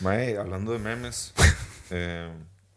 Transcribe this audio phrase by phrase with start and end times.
[0.00, 1.34] Mae, hablando de memes,
[1.90, 2.30] eh,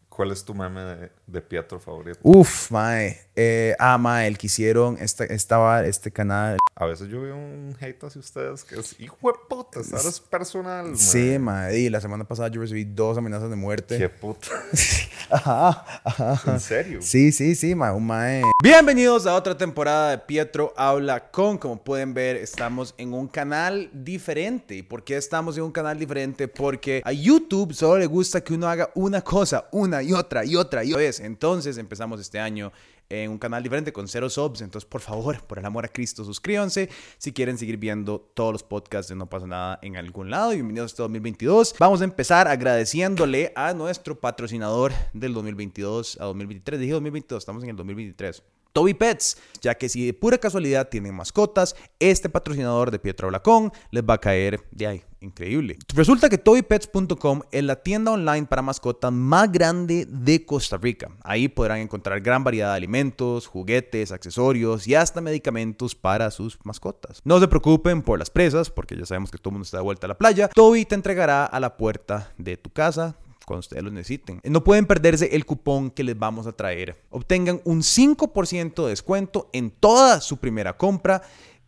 [0.10, 2.20] ¿cuál es tu meme de, de Pietro favorito?
[2.24, 3.30] Uf, mae.
[3.36, 6.58] Eh, ah, mae, el que hicieron, esta, estaba este canal.
[6.82, 10.88] A veces yo veo un hate hacia ustedes que es hijo de puta, es personal.
[10.88, 10.98] mae.
[10.98, 11.78] Sí, mae.
[11.78, 14.00] Y la semana pasada yo recibí dos amenazas de muerte.
[14.00, 14.48] Qué puta.
[15.30, 16.52] Ajá, ajá.
[16.52, 17.00] ¿En serio?
[17.02, 17.94] Sí, sí, sí, mae.
[17.94, 18.42] Un mae.
[18.64, 21.60] Bienvenidos a otra temporada de Pietro Habla con.
[21.60, 24.76] Como pueden ver, estamos en un canal diferente.
[24.76, 26.48] ¿Y por qué estamos en un canal diferente?
[26.48, 30.56] Porque a YouTube solo le gusta que uno haga una cosa, una y otra y
[30.56, 31.20] otra y otra vez.
[31.20, 32.74] Entonces empezamos este año
[33.12, 34.62] en un canal diferente con cero subs.
[34.62, 38.64] Entonces, por favor, por el amor a Cristo, suscríbanse si quieren seguir viendo todos los
[38.64, 40.52] podcasts de No pasa nada en algún lado.
[40.52, 41.76] Bienvenidos a este 2022.
[41.78, 46.80] Vamos a empezar agradeciéndole a nuestro patrocinador del 2022 a 2023.
[46.80, 48.44] Dije 2022, estamos en el 2023.
[48.74, 53.72] Toby Pets, ya que si de pura casualidad tienen mascotas, este patrocinador de Pietro Blacón
[53.92, 55.04] les va a caer de ahí.
[55.22, 55.78] Increíble.
[55.94, 61.12] Resulta que TobyPets.com es la tienda online para mascotas más grande de Costa Rica.
[61.24, 67.22] Ahí podrán encontrar gran variedad de alimentos, juguetes, accesorios y hasta medicamentos para sus mascotas.
[67.24, 69.84] No se preocupen por las presas, porque ya sabemos que todo el mundo está de
[69.84, 70.48] vuelta a la playa.
[70.48, 73.16] Toby te entregará a la puerta de tu casa
[73.52, 74.40] cuando ustedes lo necesiten.
[74.46, 77.04] No pueden perderse el cupón que les vamos a traer.
[77.10, 81.22] Obtengan un 5% de descuento en toda su primera compra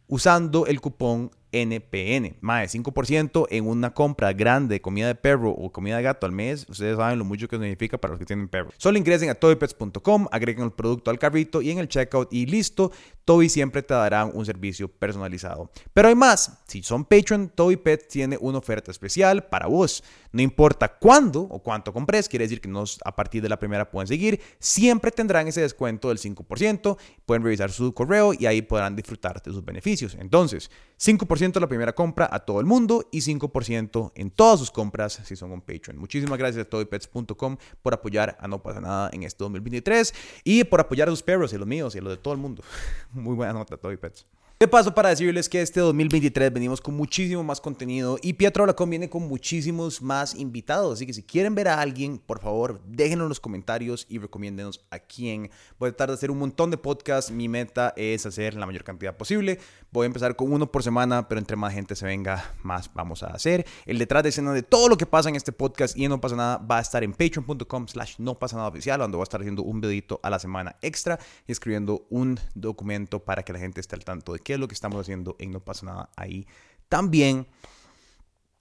[0.08, 2.35] usando el cupón NPN.
[2.41, 6.25] Más de 5% en una compra grande de comida de perro o comida de gato
[6.25, 6.65] al mes.
[6.67, 8.71] Ustedes saben lo mucho que significa para los que tienen perro.
[8.77, 12.91] Solo ingresen a tobypets.com, agreguen el producto al carrito y en el checkout y listo.
[13.25, 15.71] Toby siempre te dará un servicio personalizado.
[15.93, 16.59] Pero hay más.
[16.67, 20.03] Si son Patreon, Toby Pets tiene una oferta especial para vos.
[20.31, 23.89] No importa cuándo o cuánto compres, quiere decir que no a partir de la primera
[23.89, 24.41] pueden seguir.
[24.59, 26.97] Siempre tendrán ese descuento del 5%.
[27.25, 30.17] Pueden revisar su correo y ahí podrán disfrutar de sus beneficios.
[30.19, 35.22] Entonces, 5% la primera compra a todo el mundo y 5% en todas sus compras
[35.23, 35.97] si son un Patreon.
[35.97, 40.80] Muchísimas gracias a tobypets.com por apoyar a No pasa nada en este 2023 y por
[40.80, 42.64] apoyar a sus perros y los míos y los de todo el mundo.
[43.11, 44.26] Muy buena nota, Toby Pets.
[44.63, 48.89] De paso, para decirles que este 2023 venimos con muchísimo más contenido y Pietro Blacón
[48.89, 50.93] viene con muchísimos más invitados.
[50.93, 54.85] Así que si quieren ver a alguien, por favor, déjenlo en los comentarios y recomiéndenos
[54.89, 55.51] a quién.
[55.77, 57.29] Voy a tratar de hacer un montón de podcasts.
[57.29, 59.59] Mi meta es hacer la mayor cantidad posible.
[59.91, 63.21] Voy a empezar con uno por semana, pero entre más gente se venga, más vamos
[63.21, 63.65] a hacer.
[63.85, 66.21] El detrás de escena de todo lo que pasa en este podcast y en No
[66.21, 69.25] pasa nada va a estar en patreon.com slash no pasa nada oficial, donde voy a
[69.25, 73.59] estar haciendo un videito a la semana extra y escribiendo un documento para que la
[73.59, 76.47] gente esté al tanto de qué lo que estamos haciendo en No pasa nada ahí
[76.89, 77.47] también.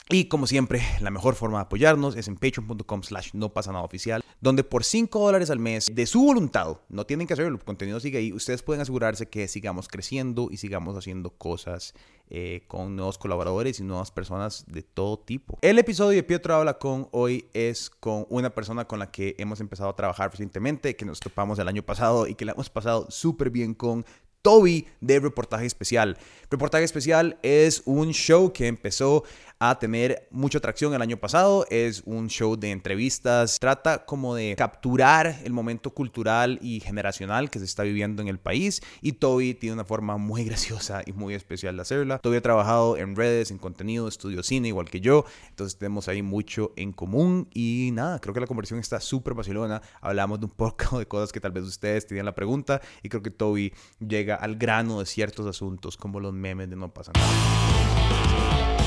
[0.09, 3.85] Y como siempre, la mejor forma de apoyarnos es en patreon.com slash no pasa nada
[3.85, 7.65] oficial, donde por 5 dólares al mes, de su voluntad, no tienen que hacerlo, el
[7.65, 11.95] contenido sigue ahí, ustedes pueden asegurarse que sigamos creciendo y sigamos haciendo cosas
[12.29, 15.59] eh, con nuevos colaboradores y nuevas personas de todo tipo.
[15.63, 19.61] El episodio de Pietro Habla con hoy es con una persona con la que hemos
[19.61, 23.07] empezado a trabajar recientemente, que nos topamos el año pasado y que la hemos pasado
[23.09, 24.05] súper bien con
[24.43, 26.19] Toby de Reportaje Especial.
[26.51, 29.25] Reportaje Especial es un show que empezó
[29.65, 31.65] a tener mucha atracción el año pasado.
[31.71, 33.59] Es un show de entrevistas.
[33.61, 38.41] Trata como de capturar el momento cultural y generacional que se está viviendo en el
[38.41, 38.83] país.
[39.03, 42.19] Y Toby tiene una forma muy graciosa y muy especial de hacerla.
[42.19, 45.27] Toby ha trabajado en redes, en contenido, estudio cine, igual que yo.
[45.51, 47.49] Entonces tenemos ahí mucho en común.
[47.55, 49.81] Y nada, creo que la conversación está súper vacilona.
[50.01, 52.81] Hablamos de un poco de cosas que tal vez ustedes tenían la pregunta.
[53.05, 56.93] Y creo que Toby llega al grano de ciertos asuntos como los memes de no
[56.93, 58.82] pasa nada.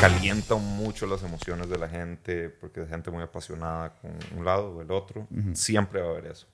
[0.00, 4.70] Calienta mucho las emociones de la gente porque es gente muy apasionada con un lado
[4.76, 5.26] o el otro.
[5.54, 6.46] Siempre va a haber eso.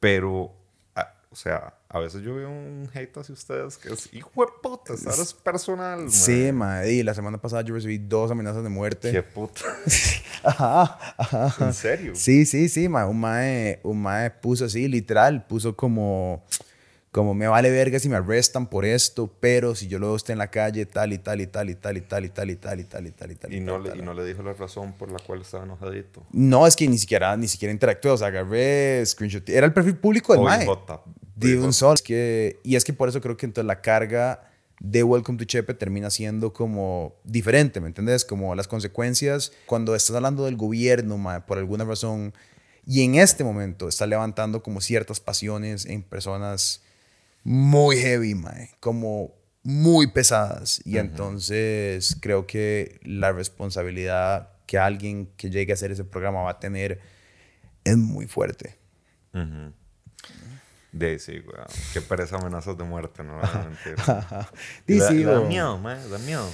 [0.00, 0.52] Pero,
[0.94, 4.52] a- o sea, a veces yo veo un hate hacia ustedes que es hijo de
[4.62, 6.10] puta, ahora es personal.
[6.10, 6.52] Sí, mae.
[6.52, 6.92] madre.
[6.92, 9.12] Y la semana pasada yo recibí dos amenazas de muerte.
[9.12, 9.60] Qué puta.
[10.44, 11.54] Ajá, ajá.
[11.66, 12.14] ¿En serio?
[12.16, 13.06] Sí, sí, sí, ma.
[13.06, 16.42] Un mae, un mae puso así, literal, puso como,
[17.12, 20.38] como me vale verga si me arrestan por esto, pero si yo luego esté en
[20.38, 22.80] la calle, tal y tal y tal y tal y tal y tal y tal
[22.80, 23.52] y tal y tal y tal.
[23.52, 23.98] Y no, tal, le, tal.
[23.98, 26.24] y no le dijo la razón por la cual estaba enojadito.
[26.32, 29.46] No, es que ni siquiera, ni siquiera interactué, o sea, agarré screenshot.
[29.50, 30.66] Era el perfil público del mae.
[31.36, 31.94] De un sol.
[31.94, 34.50] Es que, y es que por eso creo que entonces la carga
[34.80, 38.24] de Welcome to Chepe termina siendo como diferente, ¿me entiendes?
[38.24, 42.32] Como las consecuencias cuando estás hablando del gobierno, mae, por alguna razón,
[42.86, 46.82] y en este momento está levantando como ciertas pasiones en personas
[47.44, 50.80] muy heavy, mae, como muy pesadas.
[50.84, 56.50] Y entonces creo que la responsabilidad que alguien que llegue a hacer ese programa va
[56.52, 57.00] a tener
[57.84, 58.78] es muy fuerte.
[59.34, 59.72] Ujú.
[60.92, 61.66] De sí, weón.
[61.92, 64.48] Qué pereza amenazas de muerte, no Mentira.
[64.86, 66.48] Sí, da, sí, da o- miedo, man, da miedo.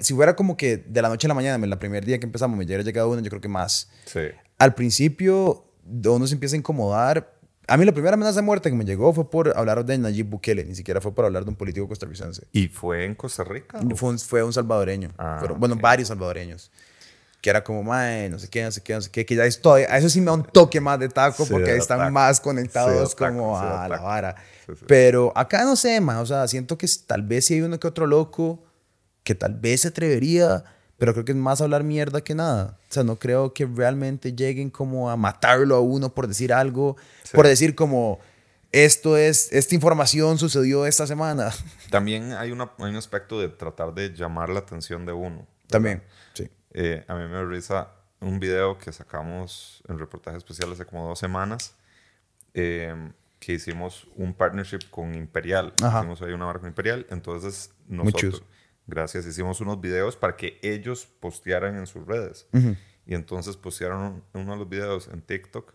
[0.00, 2.56] Si fuera como que de la noche a la mañana, el primer día que empezamos,
[2.56, 3.90] me hubiera llegado uno, yo creo que más.
[4.04, 4.20] Sí.
[4.58, 7.39] Al principio, uno se empieza a incomodar.
[7.70, 10.26] A mí la primera amenaza de muerte que me llegó fue por hablar de Nayib
[10.26, 12.46] Bukele, ni siquiera fue por hablar de un político costarricense.
[12.52, 13.78] ¿Y fue en Costa Rica?
[13.94, 15.10] Fue un, fue un salvadoreño.
[15.18, 16.70] Ah, Fueron- Bueno, varios salvadoreños.
[17.40, 19.24] Que era como, mae, no sé qué, no sé qué, no sé qué.
[19.24, 19.82] Que ya estoy.
[19.84, 22.10] A eso sí me da un toque más de taco Sí, porque de están taco.
[22.10, 24.04] más Sí, conectados taco, como sí, de a la taco.
[24.04, 24.36] vara.
[24.66, 24.84] Sí, sí.
[24.86, 26.18] Pero acá no sé, mae.
[26.18, 28.62] O sea, siento que tal vez sí hay uno que otro loco
[29.22, 30.64] que tal vez se atrevería,
[31.00, 32.76] pero creo que es más hablar mierda que nada.
[32.90, 36.96] O sea, no creo que realmente lleguen como a matarlo a uno por decir algo,
[37.24, 37.30] Sí.
[37.34, 38.20] por decir como,
[38.70, 41.52] esto es, esta información sucedió esta semana.
[41.90, 45.46] También hay, una, hay un aspecto de tratar de llamar la atención de uno.
[45.68, 46.02] También,
[46.34, 46.50] sí.
[46.72, 47.88] Eh, a mí me risa
[48.20, 51.74] un video que sacamos en reportaje especial hace como dos semanas,
[52.52, 52.94] eh,
[53.38, 55.72] que hicimos un partnership con Imperial.
[55.82, 56.00] Ajá.
[56.00, 57.06] Hicimos ahí una marca con Imperial.
[57.08, 58.42] Entonces, nosotros, chus.
[58.90, 62.46] Gracias, hicimos unos videos para que ellos postearan en sus redes.
[63.06, 65.72] Y entonces postearon uno de los videos en TikTok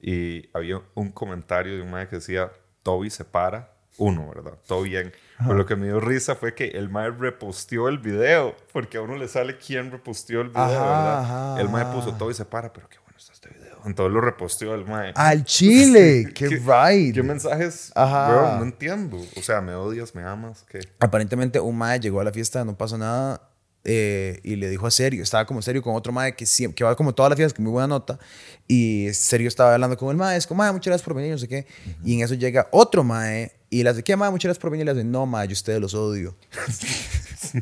[0.00, 2.52] y había un comentario de un mae que decía,
[2.82, 3.74] Toby se para.
[3.96, 4.58] Uno, ¿verdad?
[4.66, 5.12] Todo bien.
[5.38, 9.00] Pero lo que me dio risa fue que el mae reposteó el video, porque a
[9.02, 11.20] uno le sale quién reposteó el video, Ajá, ¿verdad?
[11.20, 13.67] ajá, el mae puso Toby se para, pero qué bueno está este video.
[13.84, 15.12] Entonces lo reposteó el mae.
[15.14, 17.14] Al Chile, qué ¿qué- right.
[17.14, 17.92] ¿Qué mensajes?
[17.94, 18.28] Ajá.
[18.30, 19.18] Bro, no entiendo.
[19.36, 20.80] O sea, me odias, me amas, ¿qué?
[21.00, 23.42] Aparentemente un mae llegó a la fiesta, no pasó nada,
[23.84, 26.84] eh, y le dijo a Serio, estaba como Serio con otro mae que, siem- que
[26.84, 28.18] va como todas las fiestas, con muy buena nota,
[28.66, 31.38] y Serio estaba hablando con el mae, es como, mae, muchas gracias por venir, no
[31.38, 31.66] sé qué,
[32.04, 34.30] y en eso llega otro mae, y le hace, ¿qué mae?
[34.30, 36.36] Muchas gracias por venir, y le hace, no mae, yo ustedes los odio.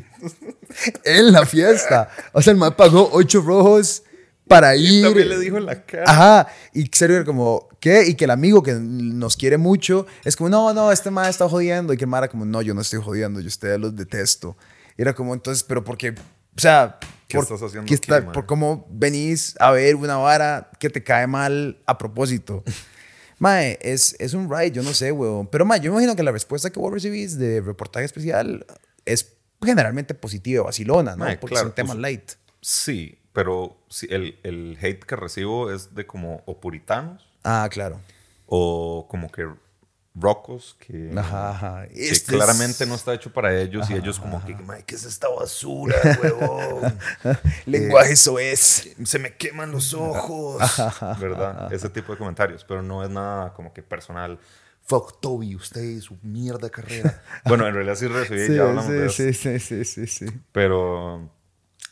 [1.05, 2.09] en la fiesta.
[2.33, 4.03] O sea, el mae pagó ocho rojos
[4.47, 5.03] para ir.
[5.03, 6.03] También le dijo en la cara.
[6.07, 8.05] Ajá, y era como, ¿qué?
[8.07, 11.47] Y que el amigo que nos quiere mucho es como, no, no, este mae está
[11.49, 11.93] jodiendo.
[11.93, 14.57] Y que el mae era como, no, yo no estoy jodiendo, yo ustedes los detesto.
[14.97, 16.97] Y era como, entonces, pero porque, o sea,
[17.27, 20.89] ¿Qué por, estás haciendo ¿qué aquí, está- por cómo venís a ver una vara que
[20.89, 22.63] te cae mal a propósito.
[23.39, 25.45] Mae, es, es un ride, yo no sé, weón.
[25.47, 28.65] Pero, mae, yo imagino que la respuesta que vos recibís de reportaje especial
[29.05, 29.33] es
[29.63, 31.25] generalmente positiva, vacilona, ¿no?
[31.25, 32.31] Mae, Porque claro, son temas pues- light.
[32.61, 37.99] Sí, pero sí, el, el hate que recibo es de como o puritanos Ah, claro.
[38.47, 39.47] o como que
[40.15, 41.87] rocos que, Ajá, ajá.
[41.87, 44.95] que Este es- claramente no está hecho para ellos y ellos como que, "Mae, ¿qué
[44.95, 46.97] es esta basura, huevón?
[47.67, 48.89] Lenguaje eso es.
[49.05, 50.59] Se me queman los ojos,
[51.19, 51.71] ¿verdad?
[51.71, 54.39] Ese tipo de comentarios, pero no es nada como que personal.
[54.81, 57.21] Fuck Toby, usted su mierda carrera.
[57.45, 59.15] bueno, en realidad sí recibí, ya hablamos de eso.
[59.17, 60.25] sí, sí, sí, sí, sí.
[60.51, 61.29] Pero,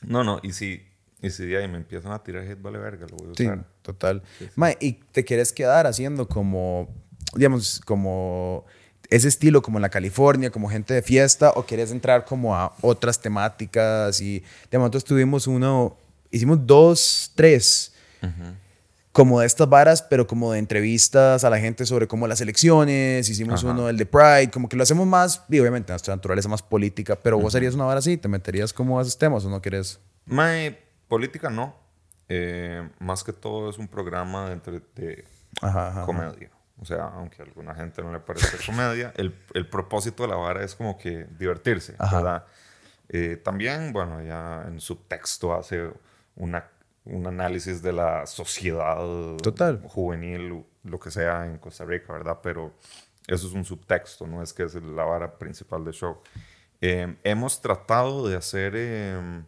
[0.02, 0.82] no, no, y si,
[1.22, 3.44] y si de ahí me empiezan a tirar hate, vale verga, lo voy a Sí,
[3.46, 3.66] usar.
[3.82, 4.22] total.
[4.56, 6.88] Mae, ¿y te quieres quedar haciendo como,
[7.36, 8.66] digamos, como
[9.10, 12.76] ese estilo como en la California, como gente de fiesta, o quieres entrar como a
[12.82, 14.20] otras temáticas?
[14.22, 15.98] Y, digamos, nosotros tuvimos uno,
[16.32, 17.94] hicimos dos, tres,
[19.12, 23.30] como de estas varas, pero como de entrevistas a la gente sobre como las elecciones,
[23.30, 23.72] hicimos Ajá.
[23.74, 27.16] uno, el de Pride, como que lo hacemos más, y obviamente nuestra naturaleza más política,
[27.16, 30.00] pero vos harías una vara así, ¿te meterías como a esos temas o no quieres?
[30.26, 30.78] Mae,
[31.08, 31.76] política no.
[32.28, 35.26] Eh, más que todo es un programa de, entre- de
[35.62, 36.06] Ajá, ajá.
[36.06, 36.50] comedia.
[36.82, 40.36] O sea, aunque a alguna gente no le parece comedia, el, el propósito de la
[40.36, 42.18] vara es como que divertirse, Ajá.
[42.18, 42.46] ¿verdad?
[43.10, 45.90] Eh, también, bueno, ya en subtexto hace
[46.36, 46.68] una,
[47.06, 48.98] un análisis de la sociedad
[49.44, 49.80] Total.
[49.88, 52.40] juvenil, lo que sea en Costa Rica, ¿verdad?
[52.42, 52.74] Pero
[53.28, 56.20] eso es un subtexto, no es que es la vara principal del show.
[56.82, 59.44] Eh, hemos tratado de hacer eh,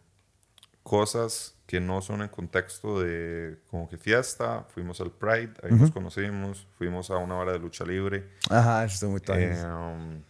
[0.87, 4.65] cosas que no son en contexto de como que fiesta.
[4.69, 6.65] Fuimos al Pride, ahí nos conocimos.
[6.77, 8.29] Fuimos a una hora de lucha libre.
[8.49, 10.23] Ajá, eso está muy Eh, um,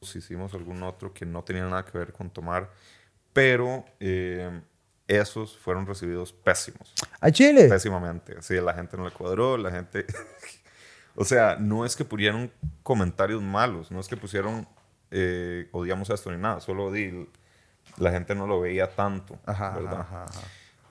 [0.00, 2.70] hicimos algún otro que no tenía nada que ver con tomar.
[3.34, 4.62] Pero eh,
[5.06, 6.94] esos fueron recibidos pésimos.
[7.20, 7.68] ¿A Chile?
[7.68, 8.40] Pésimamente.
[8.40, 10.06] Sí, la gente no le cuadró, la gente...
[11.14, 12.50] o sea, no es que pusieron
[12.82, 14.66] comentarios malos, no es que pusieron
[15.10, 17.28] eh, odiamos esto ni nada, solo di,
[17.98, 20.00] la gente no lo veía tanto, Ajá, ¿verdad?
[20.00, 20.40] ajá, ajá.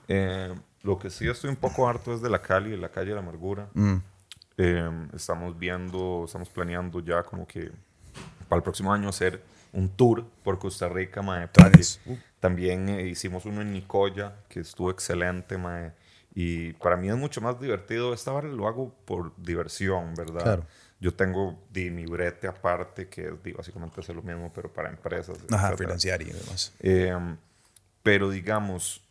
[0.08, 3.08] Eh, lo que sí estoy un poco harto es de la Cali, de la calle
[3.08, 3.68] de la amargura.
[3.74, 3.96] Mm.
[4.58, 7.70] Eh, estamos viendo, estamos planeando ya como que
[8.48, 9.42] para el próximo año hacer
[9.72, 11.48] un tour por Costa Rica, mae.
[12.06, 12.16] Uh.
[12.40, 15.92] También eh, hicimos uno en Nicoya, que estuvo excelente, mae.
[16.34, 18.12] Y para mí es mucho más divertido.
[18.12, 20.42] Esta vara lo hago por diversión, ¿verdad?
[20.42, 20.66] Claro.
[21.00, 25.38] Yo tengo di, mi brete aparte, que es básicamente hacer lo mismo, pero para empresas.
[25.50, 26.74] Ajá, financiar y demás.
[26.80, 27.16] Eh,
[28.02, 29.02] pero digamos,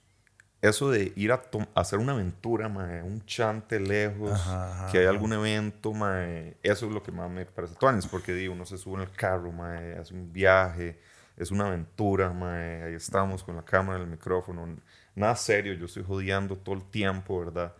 [0.62, 1.42] eso de ir a,
[1.74, 5.14] hacer una aventura, mae, un chante lejos, Ajá, ajá, que hay ajá.
[5.14, 8.78] algún evento, mae, eso es lo que más me parece tuanis, porque di, uno se
[8.78, 11.00] sube en el carro, mae, hace un viaje,
[11.38, 12.84] es una aventura, mae.
[12.84, 14.78] Ahí estamos con la cámara, el micrófono.
[15.16, 17.74] Nada serio, yo estoy jodiendo todo el tiempo, ¿verdad?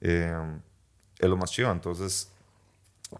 [0.00, 0.60] Eh,
[1.18, 1.72] es lo más chido.
[1.72, 2.31] Entonces,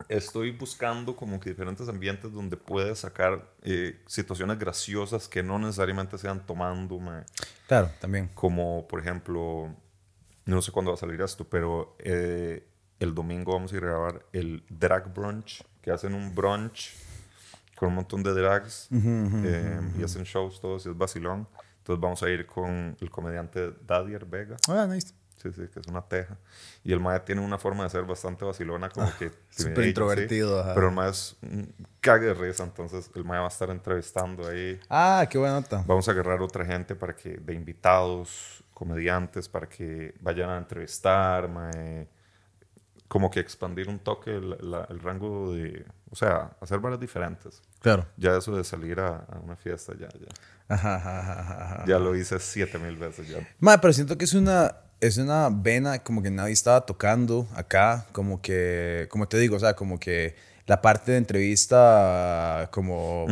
[0.08, 6.18] estoy buscando como que diferentes ambientes donde puedes sacar eh, situaciones graciosas que no necesariamente
[6.18, 7.24] sean tomando, mae.
[7.66, 8.28] Claro, también.
[8.34, 9.74] Como, por ejemplo,
[10.44, 12.66] no sé cuándo va a salir esto, pero eh,
[13.00, 16.94] el domingo vamos a ir a grabar el Drag Brunch, que hacen un brunch
[17.76, 21.48] con un montón de drags eh, y hacen shows todos y es vacilón.
[21.78, 24.56] Entonces vamos a ir con el comediante Dadier Vega.
[24.68, 25.12] Ah, nice.
[25.42, 26.36] Sí, sí, que es una teja.
[26.84, 29.32] Y el mae tiene una forma de ser bastante vacilona, como Ah, que...
[29.50, 30.74] súper introvertido, ajá.
[30.74, 34.46] Pero el mae es un cague de risa, entonces el mae va a estar entrevistando
[34.48, 34.78] ahí.
[34.88, 35.82] Ah, qué buena nota.
[35.86, 41.48] Vamos a agarrar otra gente para que, de invitados, comediantes, para que vayan a entrevistar,
[41.48, 42.08] mae,
[43.08, 47.60] como que expandir un toque el, la- el rango de, o sea, hacer varias diferentes.
[47.80, 48.06] Claro.
[48.16, 50.28] Ya eso de salir a, a una fiesta, ya, ya.
[50.68, 51.84] Ajá, ajá, ajá, ajá.
[51.86, 53.46] Ya lo hice siete mil veces ya.
[53.60, 58.06] Ma, pero siento que es una, es una vena como que nadie estaba tocando acá,
[58.12, 63.26] como que, como te digo, o sea, como que la parte de entrevista, como,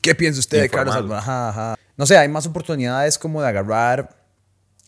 [0.00, 0.96] ¿qué piensa usted de Carlos.
[0.96, 1.18] Alba?
[1.18, 1.76] Ajá, ajá.
[1.98, 4.16] No sé, hay más oportunidades como de agarrar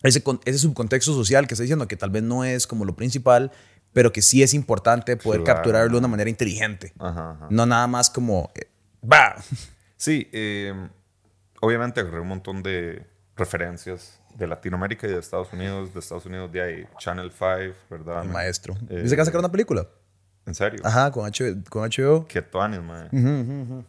[0.01, 3.51] ese, ese subcontexto social que está diciendo, que tal vez no es como lo principal,
[3.93, 5.57] pero que sí es importante poder Claro.
[5.57, 6.93] capturarlo de una manera inteligente.
[6.97, 7.47] Ajá, ajá.
[7.51, 8.67] No nada más como, eh,
[9.05, 9.35] va.
[9.97, 10.73] Sí, eh,
[11.61, 13.05] obviamente agarré un montón de
[13.35, 15.93] referencias de Latinoamérica y de Estados Unidos.
[15.93, 18.23] De Estados Unidos de ahí Channel 5, ¿verdad?
[18.23, 18.75] El maestro.
[18.89, 19.87] Eh, ¿Dice que va a sacar una película?
[20.45, 20.79] ¿En serio?
[20.85, 21.61] Ajá, con HBO.
[21.69, 22.25] Con HBO.
[22.25, 23.09] Qué tuanis, mae.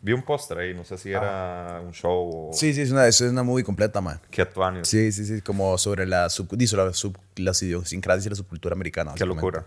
[0.03, 2.53] Vi un póster ahí, no sé si era un show o...
[2.53, 4.21] Sí, sí, es una, es una movie completa, man.
[4.29, 4.89] Qué tuanis.
[4.89, 9.13] Sí, sí, sí, como sobre la, sub, la sub- las idiosincrasias y la subcultura americana.
[9.15, 9.67] Qué locura.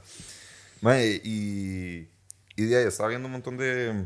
[0.82, 2.10] Mae, y,
[2.58, 4.04] y de ahí estaba viendo un montón de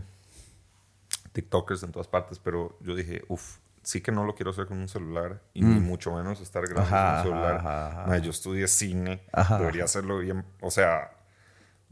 [1.31, 4.79] TikTokers en todas partes, pero yo dije, uff, sí que no lo quiero hacer con
[4.79, 6.99] un celular y ni mucho menos estar grabando Mm.
[6.99, 7.55] Con un celular.
[7.55, 8.17] ajá, ajá.
[8.17, 9.59] Yo estudié cine, Ajá.
[9.59, 11.11] debería hacerlo bien, o sea,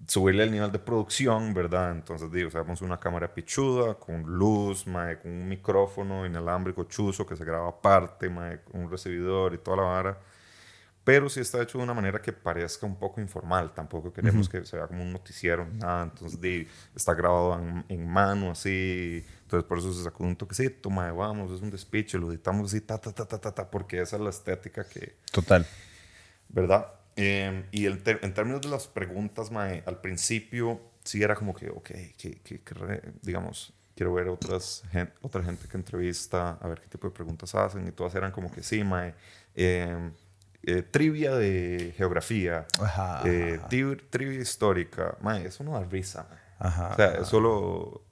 [0.07, 1.91] subirle el nivel de producción, ¿verdad?
[1.91, 7.45] Entonces digo, usamos una cámara pichuda, con luz, con un micrófono inalámbrico chuzo que se
[7.45, 8.27] graba aparte,
[8.65, 10.17] con un recibidor y toda la vara.
[11.03, 13.73] Pero sí está hecho de una manera que parezca un poco informal.
[13.73, 16.03] Tampoco queremos que se vea como un noticiero nada.
[16.03, 19.25] Entonces di, está grabado en, en mano así.
[19.41, 22.79] Entonces por eso se sacó un toquecito, mae, vamos, es un despiche, lo editamos así,
[22.81, 25.67] ta, ta, ta, ta, ta, ta, porque esa es la estética que, Total.
[26.49, 26.87] ¿verdad?
[27.15, 31.69] Eh, y el en términos de las preguntas, mae, al principio sí era como que,
[31.69, 36.67] ok, que, que- que re- digamos, quiero ver otras gen- otra gente que entrevista, a
[36.67, 39.13] ver qué tipo de preguntas hacen, y todas eran como que sí, mae,
[39.53, 40.11] eh,
[40.65, 43.69] eh, trivia de geografía, Ajá, eh, ajá.
[43.69, 46.27] tri- trivia histórica, mae, eso no da risa.
[46.59, 48.03] Ajá, O sea, es solo,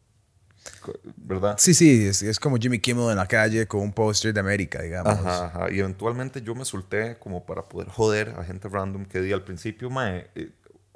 [1.15, 1.55] ¿verdad?
[1.58, 4.81] Sí, sí, es, es como Jimmy Kimmel en la calle con un póster de América,
[4.81, 5.13] digamos.
[5.13, 5.72] Ajá, ajá.
[5.72, 9.43] Y eventualmente yo me solté como para poder joder a gente random que di al
[9.43, 10.29] principio, mae.
[10.36, 10.51] eh,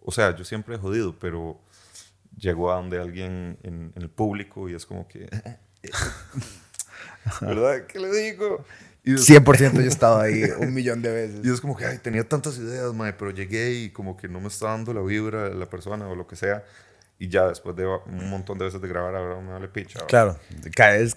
[0.08, 1.60] o sea, yo siempre he jodido, pero
[2.38, 5.30] llegó a donde alguien en, en el público y es como que.
[7.42, 7.86] ¿Verdad?
[7.88, 8.66] ¿Qué le digo?
[9.06, 11.42] Y es, 100% yo he estado ahí un millón de veces.
[11.44, 14.42] y es como que, ay, tenía tantas ideas, mae, pero llegué y como que no
[14.42, 16.64] me está dando la vibra de la persona o lo que sea.
[17.18, 20.06] Y ya después de un montón de veces de grabar, ahora me vale picha.
[20.06, 20.38] Claro,
[20.76, 21.16] caes.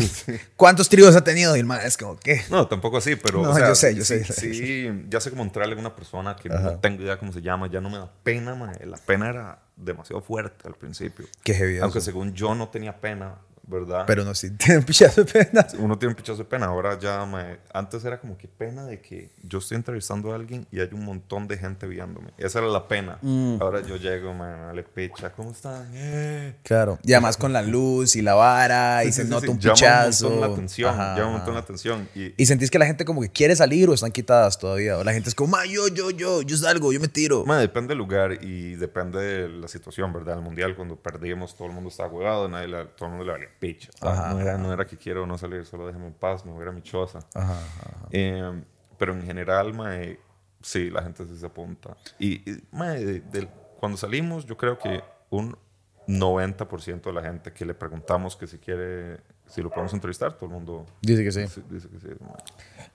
[0.56, 1.54] ¿Cuántos tríos ha tenido?
[1.54, 2.40] Y el man es como, ¿qué?
[2.48, 3.42] No, tampoco así, pero.
[3.42, 4.54] No, o sea, yo sé, yo sí, sé.
[4.54, 7.66] Sí, ya sé cómo entrarle a una persona que no tengo idea cómo se llama,
[7.66, 8.86] ya no me da pena, mae.
[8.86, 11.26] La pena era demasiado fuerte al principio.
[11.42, 12.06] Qué heavy Aunque eso.
[12.06, 13.34] según yo no tenía pena,
[13.66, 14.04] ¿verdad?
[14.06, 15.66] Pero no, sí, tiene un pichazo de pena.
[15.78, 17.58] Uno tiene un pichazo de pena, ahora ya, mae.
[17.72, 21.04] Antes era como que pena de que yo estoy entrevistando a alguien y hay un
[21.04, 22.28] montón de gente viéndome.
[22.38, 23.18] Esa era la pena.
[23.22, 23.56] Mm.
[23.60, 25.88] Ahora yo llego, mae, vale picha, ¿cómo están?
[25.94, 26.54] Eh.
[26.62, 26.98] Claro.
[27.02, 29.52] Y además con la luz y la vara y Sí, se sí, sí, nota sí.
[29.52, 30.26] un Llama pichazo.
[30.26, 32.08] un montón la atención, Ajá, llama un montón la atención.
[32.14, 34.98] Y, Y sentís que la gente como que quiere salir o están quitadas todavía.
[34.98, 37.44] O la gente es como, "Ma, yo, yo, yo, yo salgo, yo me tiro.
[37.46, 40.36] Ma, depende del lugar y depende de la situación, ¿verdad?
[40.36, 43.32] El mundial, cuando perdimos, todo el mundo estaba huevado, nadie le- todo el mundo le
[43.32, 43.48] valía
[44.00, 46.66] Ajá, no, era, no era que quiero no salir, solo déjame en paz, me voy
[46.66, 47.20] a mi choza.
[47.34, 48.08] Ajá, ajá.
[48.10, 48.62] Eh,
[48.98, 50.20] pero en general, ma, eh,
[50.60, 51.96] sí, la gente sí se apunta.
[52.18, 55.56] Y, y, ma, de- del- cuando salimos, yo creo que un
[56.06, 60.46] 90% de la gente que le preguntamos que si quiere, si lo podemos entrevistar, todo
[60.46, 61.40] el mundo Dice que sí.
[61.70, 62.08] dice, que sí.
[62.20, 62.34] ma.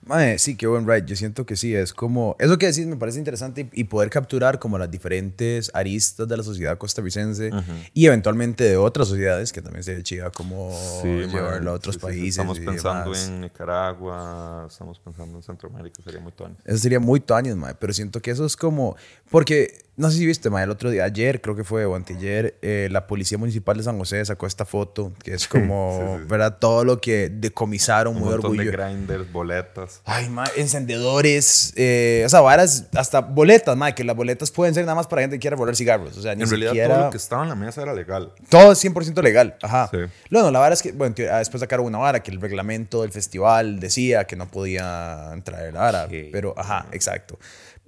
[0.02, 1.04] Mae, sí, qué buen ride.
[1.06, 2.34] Yo siento que sí, es como...
[2.38, 6.36] Eso que decís me parece interesante y, y poder capturar como las diferentes aristas de
[6.38, 7.50] la sociedad costarricense
[7.92, 10.70] y eventualmente de otras sociedades que también sería chida como
[11.02, 12.06] Sí, llevarlo a otros sí, sí, sí.
[12.06, 13.28] países Estamos y pensando demás.
[13.28, 16.60] en Nicaragua, estamos pensando en Centroamérica, sería muy tónico.
[16.64, 18.96] Eso sería muy tuanis, mae, pero siento que eso es como...
[19.30, 22.56] Porque no sé si viste, ma, el otro día, ayer creo que fue, o anteayer,
[22.62, 26.26] eh, la Policía Municipal de San José sacó esta foto, que es como, Sí, sí.
[26.28, 26.56] ¿verdad?
[26.58, 28.76] Todo lo que decomisaron, Un muy montón de orgulloso.
[28.90, 30.00] grinders, boletas.
[30.04, 34.84] Ay, ma, encendedores, eh, o sea, varas, hasta boletas, ma, que las boletas pueden ser
[34.84, 36.16] nada más para gente que quiera rolar cigarros.
[36.16, 36.94] O sea, ni En realidad siquiera...
[36.94, 38.32] todo lo que estaba en la mesa era legal.
[38.48, 39.56] Todo es 100% legal.
[39.62, 39.88] Ajá.
[39.92, 39.98] Sí.
[40.30, 43.12] Bueno, la vara es que, bueno, ah, después sacaron una vara que el reglamento del
[43.12, 46.08] festival decía que no podía entrar en la vara.
[46.32, 47.38] Pero, ajá, exacto.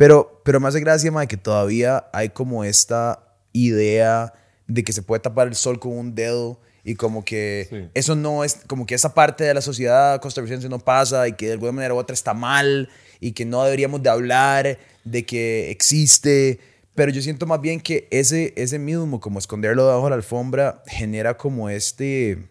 [0.02, 4.32] Pero, pero me hace gracia, ma, que todavía hay como esta idea
[4.66, 7.88] de que se puede tapar el sol con un dedo y como que Sí.
[7.94, 11.46] eso no es, como que esa parte de la sociedad costarricense no pasa y que
[11.46, 12.88] de alguna manera u otra está mal
[13.20, 16.58] y que no deberíamos de hablar de que existe.
[16.96, 20.82] Pero yo siento más bien que ese, ese mismo, como esconderlo debajo de la alfombra,
[20.88, 22.48] genera como este,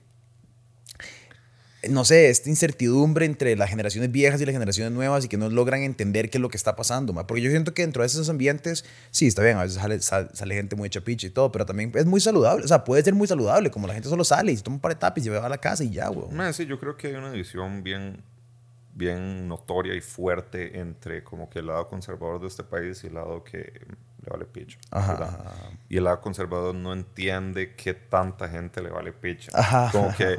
[1.90, 5.50] no sé, esta incertidumbre entre las generaciones viejas y las generaciones nuevas y que no
[5.50, 7.12] logran entender qué es lo que está pasando.
[7.14, 7.26] ma.
[7.26, 10.30] Porque yo siento que dentro de esos ambientes, sí, está bien, a veces sale, sal-
[10.34, 12.64] sale gente muy chapicha y todo, pero también es muy saludable.
[12.64, 14.82] O sea, puede ser muy saludable, como la gente solo sale y se toma un
[14.82, 16.28] par de tapis y se va a la casa y ya, güey.
[16.54, 18.24] Sí, yo creo que hay una división bien,
[18.94, 23.16] bien notoria y fuerte entre como que el lado conservador de este país y el
[23.16, 23.58] lado que
[24.24, 24.46] le vale
[24.92, 25.42] ajá.
[25.90, 29.52] Y el lado conservador no entiende qué tanta gente le vale picha.
[29.56, 30.38] Ajá, Como que.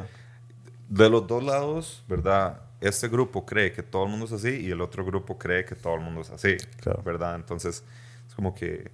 [0.94, 2.60] De los dos lados, ¿verdad?
[2.80, 5.74] Este grupo cree que todo el mundo es así y el otro grupo cree que
[5.74, 7.02] todo el mundo es así, Claro.
[7.02, 7.36] ¿verdad?
[7.36, 7.82] Entonces,
[8.28, 8.90] es como que,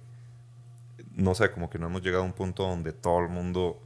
[1.15, 3.81] no sé, como que no hemos llegado a un punto donde todo el mundo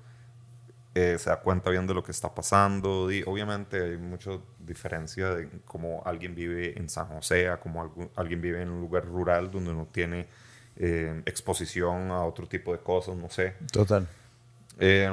[0.94, 3.12] eh, se da cuenta bien de lo que está pasando.
[3.12, 8.10] Y obviamente hay mucha diferencia de cómo alguien vive en San José, a cómo algu-
[8.16, 10.28] alguien vive en un lugar rural donde no tiene
[10.76, 13.56] eh, exposición a otro tipo de cosas, no sé.
[13.72, 14.08] Total.
[14.80, 15.10] Eh,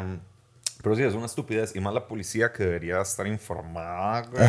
[0.83, 1.75] pero sí, es una estupidez.
[1.77, 4.23] Y más la policía que debería estar informada.
[4.23, 4.43] güey.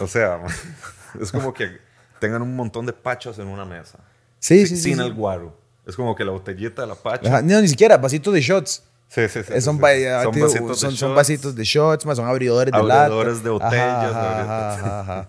[0.00, 0.40] O sea,
[1.20, 1.78] es como que
[2.20, 3.98] tengan un montón de pachos en una mesa.
[4.38, 4.82] Sí, sí, sí.
[4.82, 5.02] Sin sí.
[5.02, 5.58] el guaro.
[5.86, 7.28] Es como que la botellita de la pacha.
[7.28, 8.82] Ajá, No, ni siquiera, vasitos de shots.
[9.08, 9.60] Sí, sí, sí.
[9.60, 10.04] Son, sí, sí.
[10.22, 11.16] Son tío, vasitos son, de son shots.
[11.16, 13.04] vasitos de shots, más son abridores de lata.
[13.04, 13.74] Abridores de botellas,
[14.14, 15.28] Ajá, ajá, ajá, ajá.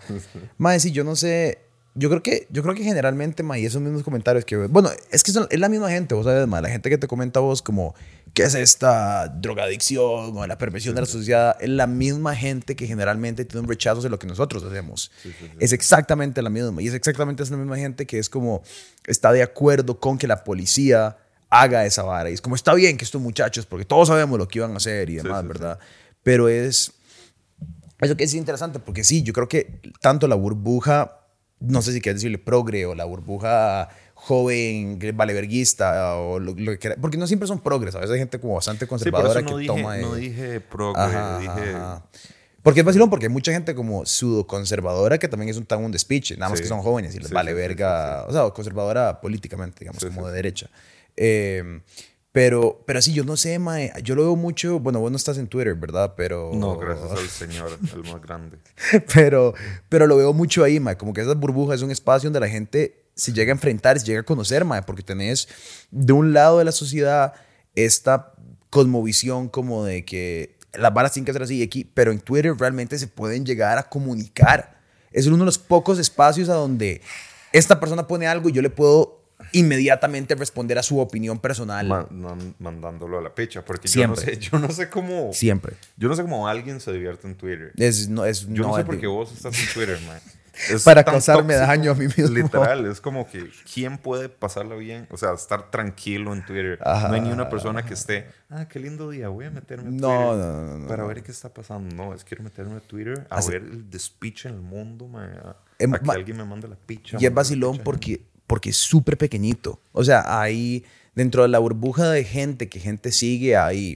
[0.57, 1.59] Mae, sí, yo no sé.
[1.97, 4.57] Yo creo que, yo creo que generalmente, mae, esos mismos comentarios que...
[4.57, 6.61] Bueno, es que son- es la misma gente, vos sabes, mae.
[6.61, 7.95] La gente que te comenta a vos como...
[8.33, 11.55] ¿Qué es esta drogadicción o la perversión de la sociedad?
[11.61, 15.09] Es la misma gente que generalmente tiene un rechazo hacia lo que nosotros hacemos.
[15.57, 16.81] Es exactamente la misma.
[16.81, 18.61] Y es exactamente esa misma gente que es como...
[19.07, 21.17] Está de acuerdo con que la policía
[21.49, 22.29] haga esa vara.
[22.29, 24.77] Y es como, está bien que estos muchachos, porque todos sabemos lo que iban a
[24.77, 25.47] hacer y demás, sí, sí.
[25.47, 25.79] ¿verdad?
[26.23, 26.91] Pero es...
[28.01, 31.21] Eso que es interesante, porque sí, yo creo que tanto la burbuja,
[31.59, 36.77] no sé si quieres decirle progre o la burbuja joven, valeverguista o lo, lo que
[36.79, 39.39] quiera, porque no siempre son progres, a veces hay gente como bastante Sí, por conservadora
[39.39, 39.97] eso no que dije, toma...
[39.97, 41.75] no dije progre, ajá, dije...
[41.75, 42.05] ajá.
[42.63, 45.83] Porque es vacilón, porque hay mucha gente como pseudo conservadora que también es un tan
[45.83, 46.63] un despiche, nada más Sí.
[46.63, 50.33] que son jóvenes y les Sí, vale verga, o sea, conservadora políticamente, digamos, como de
[50.33, 50.69] derecha.
[51.15, 51.81] Eh,
[52.35, 55.37] pero, pero sí, yo no sé, mae, yo lo veo mucho, bueno, vos no estás
[55.37, 56.15] en Twitter, ¿verdad?
[56.17, 56.51] Pero...
[56.53, 58.57] No, gracias al Señor, el más grande.
[59.13, 59.53] pero,
[59.87, 60.97] pero lo veo mucho ahí, mae.
[60.97, 64.05] Como que esa burbuja es un espacio donde la gente se llega a enfrentar, se
[64.05, 64.81] llega a conocer, mae.
[64.81, 65.47] Porque tenés
[65.91, 67.35] de un lado de la sociedad
[67.73, 68.33] esta
[68.69, 72.53] cosmovisión como de que las balas tienen que ser así y aquí, pero en Twitter
[72.57, 74.77] realmente se pueden llegar a comunicar.
[75.13, 77.01] Es uno de los pocos espacios a donde
[77.53, 81.87] esta persona pone algo y yo le puedo inmediatamente responder a su opinión personal.
[81.87, 84.21] Ma- man- mandándolo a la picha, porque Siempre.
[84.21, 85.75] yo no sé, yo no sé cómo, Siempre.
[85.97, 87.71] yo no sé cómo alguien se divierte en Twitter.
[87.77, 90.19] Es, no, es, Yo no, sé es por qué vos estás en Twitter, man.
[90.69, 92.29] Es Para causarme tóxico, daño a mí mismo.
[92.29, 95.05] Literal, es como que ¿quién puede pasarla bien?
[95.11, 96.79] O sea, estar tranquilo en Twitter.
[96.81, 97.09] Ajá.
[97.09, 99.97] No hay ni una persona que esté, ah, qué lindo día, voy a meterme en
[99.97, 101.09] No, Twitter no, no, no, para no.
[101.09, 101.93] ver qué está pasando.
[101.93, 105.29] No, es quiero meterme a Twitter a Así- ver el despiche en el mundo, man,
[105.43, 107.17] a, Em, a que ma- alguien me mande la picha.
[107.19, 109.79] Y es vacilón porque, porque es súper pequeñito.
[109.91, 113.95] O sea, hay dentro de la burbuja de gente que gente sigue, hay,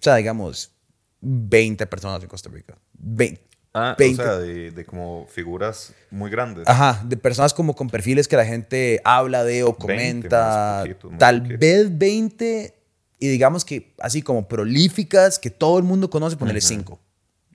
[0.00, 0.72] o sea, digamos,
[1.20, 2.76] 20 personas en Costa Rica.
[2.94, 3.40] 20.
[3.74, 4.22] Ah, 20.
[4.22, 6.66] o sea, de, de como figuras muy grandes.
[6.66, 10.80] Ajá, de personas como con perfiles que la gente habla de o 20, comenta.
[10.82, 11.58] poquito, tal poquito.
[11.60, 12.74] vez 20
[13.20, 16.98] y digamos que así como prolíficas que todo el mundo conoce, ponerle 5.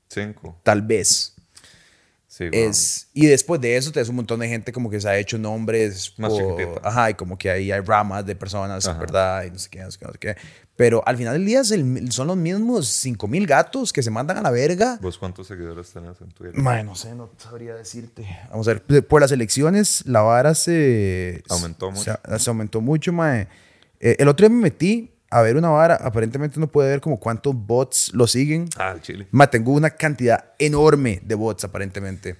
[0.09, 0.59] Cinco.
[0.63, 1.32] Tal vez.
[2.33, 2.59] Sí, wow.
[2.61, 5.37] Es, y después de eso, te un montón de gente como que se ha hecho
[5.37, 6.15] nombres.
[6.17, 6.81] Más chiquitita.
[6.83, 8.97] Ajá, y como que ahí hay ramas de personas, Ajá.
[8.99, 9.43] ¿verdad?
[9.43, 10.35] Y no sé qué, no sé qué, no sé qué.
[10.75, 14.37] Pero al final del día es el- son los mismos 5000 gatos que se mandan
[14.37, 14.97] a la verga.
[14.99, 16.59] ¿Vos cuántos seguidores tenés en Twitter?
[16.59, 18.25] Mae, no sé, no sabría decirte.
[18.49, 21.43] Vamos a ver, por las elecciones, la vara se.
[21.49, 22.17] Aumentó mucho.
[22.27, 23.47] Se, se aumentó mucho, mae.
[23.99, 27.19] Eh, el otro día me metí a ver una vara, aparentemente uno puede ver como
[27.19, 28.69] cuántos bots lo siguen.
[28.77, 29.27] Ah, chile.
[29.31, 32.37] Ma, tengo una cantidad enorme de bots aparentemente.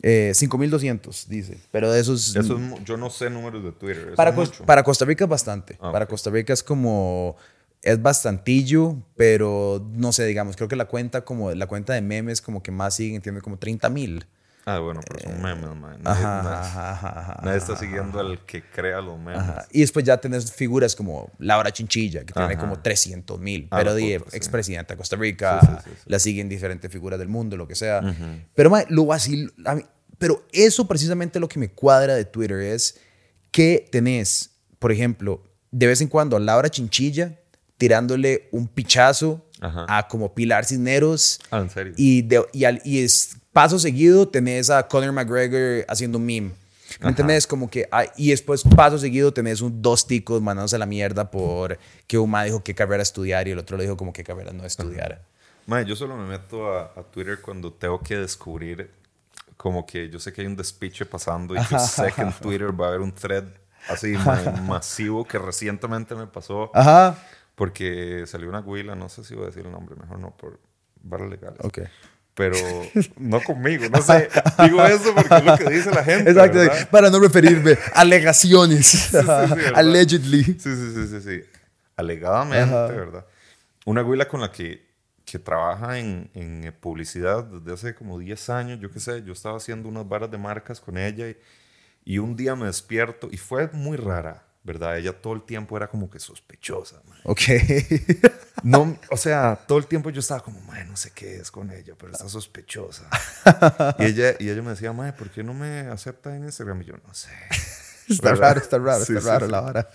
[0.00, 1.58] Eh, 5200, dice.
[1.72, 2.36] Pero de esos...
[2.36, 4.06] Eso es yo no sé números de Twitter.
[4.08, 5.76] eso para, es para Costa Rica es bastante.
[5.80, 6.10] Ah, para ok.
[6.10, 7.36] Costa Rica es como...
[7.82, 12.42] Es bastantillo, pero no sé, digamos, creo que la cuenta como la cuenta de memes
[12.42, 14.26] como que más siguen tiene como 30 mil.
[14.70, 16.02] Ah, bueno, pero son memes, man.
[16.02, 19.42] Nadie, Ajá, nadie- ajá, ajá, ajá, nadie está siguiendo al que crea los memes.
[19.70, 23.96] Y después ya tenés figuras como Laura Chinchilla, que tiene como 300 mil, Ah, pero
[23.96, 24.12] sí.
[24.32, 27.74] expresidenta de Costa Rica, Sí, sí, sí, la siguen diferentes figuras del mundo, lo que
[27.74, 28.02] sea.
[28.54, 29.84] Pero ma, lo vacil, mí-
[30.18, 32.98] pero eso precisamente lo que me cuadra de Twitter es
[33.50, 37.38] que tenés, por ejemplo, de vez en cuando a Laura Chinchilla
[37.78, 39.86] tirándole un pichazo Ajá.
[39.88, 41.92] a como Pilar Cisneros Ah, en serio.
[41.96, 46.52] y, de, y, al- y es paso seguido tenés a Conor McGregor haciendo un meme.
[47.00, 47.44] ¿Me entendés?
[47.44, 51.28] Como que, ah, y después paso seguido tenés un, dos ticos mandándose a la mierda
[51.28, 54.52] por que un dijo qué carrera estudiar y el otro le dijo como qué carrera
[54.52, 55.22] no estudiar.
[55.66, 58.92] Mae, yo solo me meto a, a Twitter cuando tengo que descubrir,
[59.56, 62.80] como que yo sé que hay un despiche pasando y yo sé que en Twitter
[62.80, 63.44] va a haber un thread
[63.88, 67.18] así mae, masivo que recientemente me pasó Ajá.
[67.56, 70.60] porque salió una huila, no sé si voy a decir el nombre, mejor no, por
[71.02, 71.58] barras legales.
[71.64, 71.80] Ok.
[72.38, 72.56] Pero
[73.18, 74.28] no conmigo, no sé.
[74.62, 76.30] Digo eso porque es lo que dice la gente.
[76.30, 76.88] Exacto, ¿verdad?
[76.88, 77.76] para no referirme.
[77.94, 78.86] Alegaciones.
[78.86, 79.72] sí, ¿verdad?
[79.74, 80.44] Allegedly.
[80.44, 81.44] Sí, sí, sí, sí, sí.
[81.96, 82.86] Alegadamente, Ajá.
[82.86, 83.26] ¿verdad?
[83.86, 84.86] Una güila con la que,
[85.24, 89.56] que trabaja en, en publicidad desde hace como 10 años, yo qué sé, yo estaba
[89.56, 91.36] haciendo unas varas de marcas con ella y,
[92.04, 94.98] y un día me despierto y fue muy rara, ¿verdad?
[94.98, 97.18] Ella todo el tiempo era como que sospechosa, man.
[97.24, 97.40] Ok.
[98.64, 101.70] No, o sea, todo el tiempo yo estaba como, mae, no sé qué es con
[101.70, 103.08] ella, pero está sospechosa.
[104.00, 106.82] y, ella, y ella me decía, mae, ¿por qué no me acepta en Instagram?
[106.82, 107.30] Y yo, no sé.
[108.08, 108.48] está ¿Verdad?
[108.48, 109.52] raro, está raro, Sí, está sí, raro sí.
[109.52, 109.88] la vara.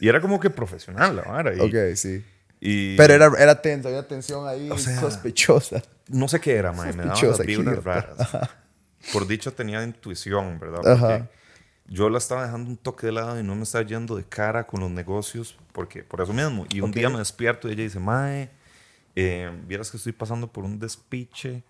[0.00, 1.54] Y era como que profesional la vara.
[1.54, 2.24] Y, Ok, sí.
[2.58, 5.82] y Pero era, era tensa, había tensión ahí O sea, sospechosa.
[6.08, 8.16] no sé qué era, mae, me Sospechosa, las raras.
[9.12, 10.76] Por dicho tenía intuición, ¿verdad?
[10.82, 11.28] Porque Ajá.
[11.88, 14.66] Yo la estaba dejando un toque de lado y no me estaba yendo de cara
[14.66, 16.66] con los negocios, porque por eso mismo.
[16.70, 18.50] Y un día me despierto y ella dice, mae,
[19.14, 21.62] eh, vieras que estoy pasando por un despiche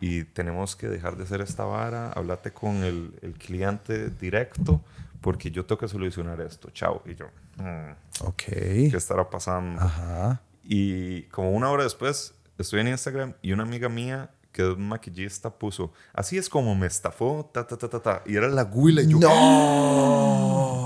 [0.00, 4.80] y tenemos que dejar de hacer esta vara, hablate con el, el cliente directo,
[5.20, 7.02] porque yo tengo que solucionar esto, chao.
[7.06, 7.92] Y yo, "Mm,
[8.26, 8.42] Ok.
[8.46, 9.80] ¿qué estará pasando?
[9.80, 10.40] Ajá.
[10.64, 14.30] Y como una hora después, estoy en Instagram y una amiga mía
[14.60, 18.22] que es maquillista puso, así es como me estafó, ta, ta, ta, ta, ta.
[18.26, 20.80] Y era la güila y yo, ¡No!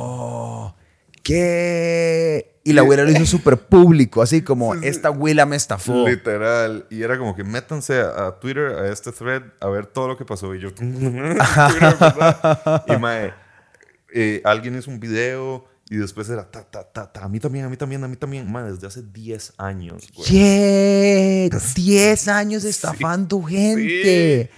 [1.22, 2.58] ¿Qué?
[2.64, 6.06] Y la abuela lo hizo súper público, así como, esta abuela me estafó.
[6.06, 6.86] literal.
[6.90, 10.24] Y era como que métanse a, Twitter, a este thread, a ver todo lo que
[10.24, 10.54] pasó.
[10.54, 11.36] Y yo, Twitter.
[12.86, 13.34] Y mae,
[14.12, 17.24] eh, alguien hizo un video y después era, ta, ta, ta, ta.
[17.24, 18.50] A mí también, a mí también, a mí también.
[18.50, 20.28] Mae, desde hace 10 años, güey.
[20.28, 21.50] ¿Qué?
[21.74, 24.50] 10 años estafando gente.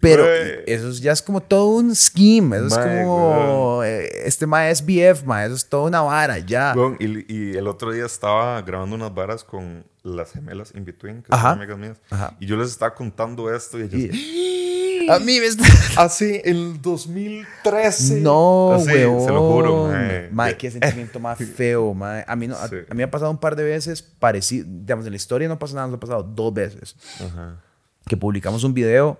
[0.00, 0.24] Pero
[0.66, 2.56] eso es- ya es como todo un scheme.
[2.56, 3.82] Eso es como.
[3.84, 5.44] eh, Este ma es BF, ma.
[5.44, 6.74] Eso es toda una vara, ya.
[6.98, 11.26] Y, y el otro día estaba grabando unas varas con las gemelas In Between, que
[11.34, 11.50] Ajá.
[11.50, 11.96] son amigas mías.
[12.08, 12.34] Ajá.
[12.40, 14.16] Y yo les estaba contando esto y ellas...
[15.08, 15.64] A mí me está.
[15.96, 18.20] Así, en 2013.
[18.20, 19.24] No, Así, weón.
[19.24, 20.28] se lo juro, mae.
[20.32, 22.24] Mae, qué sentimiento más feo, mae.
[22.26, 22.76] A mí, no, a, Sí.
[22.88, 24.66] a mí me ha pasado un par de veces parecido.
[24.68, 26.96] Digamos, en la historia no pasa nada, nos ha pasado dos veces.
[27.20, 27.62] Ajá.
[28.06, 29.18] Que publicamos un video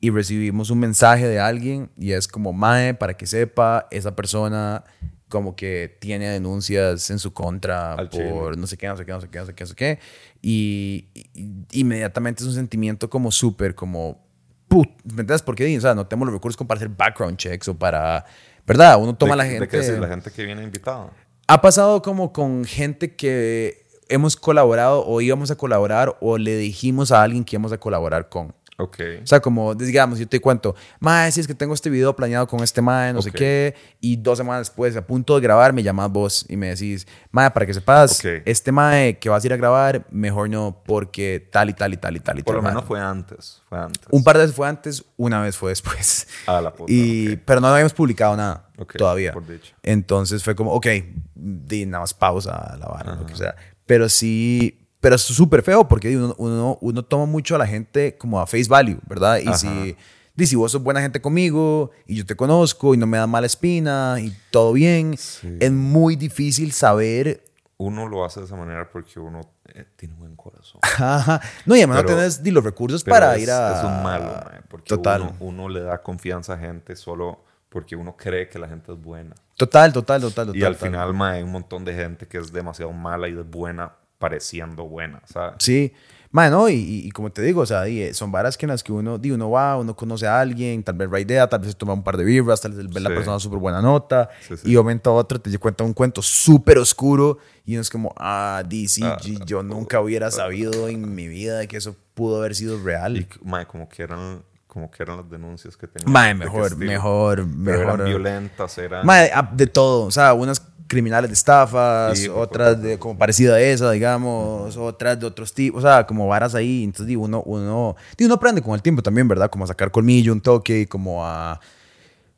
[0.00, 4.84] y recibimos un mensaje de alguien y es como, mae, para que sepa, esa persona
[5.28, 8.32] como que tiene denuncias en su contra Al por chile.
[8.56, 9.98] no sé qué, no sé qué, no sé qué, no sé qué, no sé qué.
[10.40, 14.24] Y, y- inmediatamente es un sentimiento como súper, como,
[14.68, 15.42] put, ¿me entiendes?
[15.42, 18.24] Porque, o sea, no tenemos los recursos como para hacer background checks o para,
[18.66, 19.00] ¿verdad?
[19.00, 19.68] Uno toma de, la de gente...
[19.68, 21.10] qué decir, la gente que viene invitada.
[21.46, 27.12] Ha pasado como con gente que hemos colaborado o íbamos a colaborar o le dijimos
[27.12, 28.54] a alguien que íbamos a colaborar con.
[28.80, 28.96] Ok.
[29.24, 32.46] O sea, como, digamos, yo te cuento, mae, si es que tengo este video planeado
[32.46, 33.34] con este mae, no sé Ok.
[33.34, 37.04] qué, y dos semanas después, a punto de grabar, me llamas vos y me decís,
[37.32, 38.42] mae, para que sepas, Ok.
[38.44, 41.96] este mae que vas a ir a grabar, mejor no, porque tal y tal y
[41.96, 42.62] tal y tal y Por tal.
[42.62, 42.86] lo menos mae".
[42.88, 43.62] fue antes.
[43.68, 44.06] Fue antes.
[44.10, 46.28] Un par de veces fue antes, una vez fue después.
[46.46, 46.92] A la puta.
[46.92, 47.40] Y, ok.
[47.44, 49.32] Pero no habíamos publicado nada todavía.
[49.32, 49.74] por dicho.
[49.82, 50.86] Entonces fue como, ok,
[51.34, 53.56] di nada más pausa la vara, lo que sea.
[53.86, 58.16] Pero sí, pero es súper feo porque uno, uno, uno toma mucho a la gente
[58.18, 59.38] como a face value, ¿verdad?
[59.38, 59.56] Y Ajá.
[59.56, 59.96] si,
[60.34, 63.26] di, si vos sos buena gente conmigo y yo te conozco y no me da
[63.26, 67.44] mala espina y todo bien, es muy difícil saber.
[67.76, 70.80] Uno lo hace de esa manera porque uno eh, tiene un buen corazón.
[70.98, 71.40] Ajá.
[71.64, 73.78] No, y además no tenés di, los recursos para es, ir a.
[73.78, 75.22] Es un malo, mae, porque Total.
[75.22, 79.00] Uno, uno le da confianza a gente solo porque uno cree que la gente es
[79.00, 79.36] buena.
[79.56, 80.56] Total, total, total, total.
[80.60, 80.88] y al total.
[80.88, 84.84] final, mae, hay un montón de gente que es demasiado mala y es buena pareciendo
[84.84, 85.54] buena, ¿sabes?
[85.58, 85.92] Sí.
[86.30, 88.82] Mae, no, y, y- como te digo, o sea, eh, son varas que en las
[88.82, 91.74] que uno, di, uno va, uno conoce a alguien, tal vez idea, tal vez se
[91.74, 93.14] toma un par de birras, tal vez ve la Sí.
[93.14, 94.62] persona súper buena nota, Sí, sí.
[94.68, 98.12] y de momento a otro te cuenta un cuento súper oscuro, y uno es como,
[98.18, 102.36] ah, di, sí, Ah, G, yo nunca hubiera sabido en mi vida que eso pudo
[102.40, 103.16] haber sido real.
[103.16, 106.12] Y, mae, como que eran, como que eran las denuncias que tenían.
[106.12, 107.46] Mae, mejor, mejor, Pero
[107.78, 108.00] mejor.
[108.00, 109.06] eran violentas, eran...
[109.06, 113.54] Mae, ah, de todo, o sea, unas criminales de estafas, Sí, otras de como parecida
[113.56, 117.42] a esa, digamos, otras de otros tipos, o sea, como varas ahí, entonces digo, uno,
[117.44, 119.50] uno, digo, uno aprende con el tiempo también, ¿verdad?
[119.50, 121.60] Como a sacar colmillo, un toque, y como a,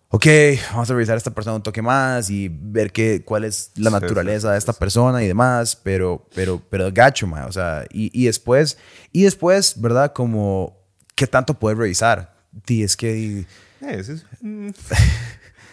[0.09, 0.27] ok,
[0.73, 3.91] vamos a revisar a esta persona un toque más y ver qué, cuál es la
[3.91, 7.85] Sí, naturaleza sí, de esta persona y demás, pero, pero, pero gacho, mae, o sea,
[7.93, 8.77] y, y después,
[9.13, 10.13] y después, ¿verdad?
[10.13, 10.77] Como,
[11.15, 12.35] ¿qué tanto puedes revisar?
[12.67, 13.47] Y es que...
[13.83, 14.25] Eh, sí, sí.
[14.43, 14.71] Mm.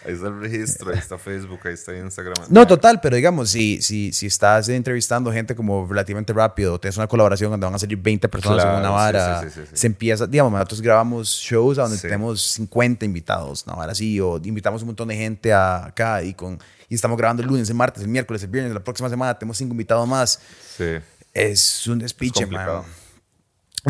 [0.08, 2.34] Ahí está el registro, ahí está Facebook, ahí está Instagram.
[2.48, 7.06] No, total, pero digamos, si, si, si estás entrevistando gente como relativamente rápido, tienes una
[7.06, 9.76] colaboración donde van a salir 20 personas en una vara, sí, sí, sí, sí.
[9.76, 14.82] se empieza, digamos, nosotros grabamos shows donde tenemos 50 invitados, una vara así, o invitamos
[14.82, 18.02] un montón de gente a- acá y, con, y estamos grabando el lunes, el martes,
[18.02, 20.40] el miércoles, el viernes, la próxima semana tenemos cinco invitados más.
[20.76, 20.94] Sí.
[21.34, 22.82] Es un despiche, man.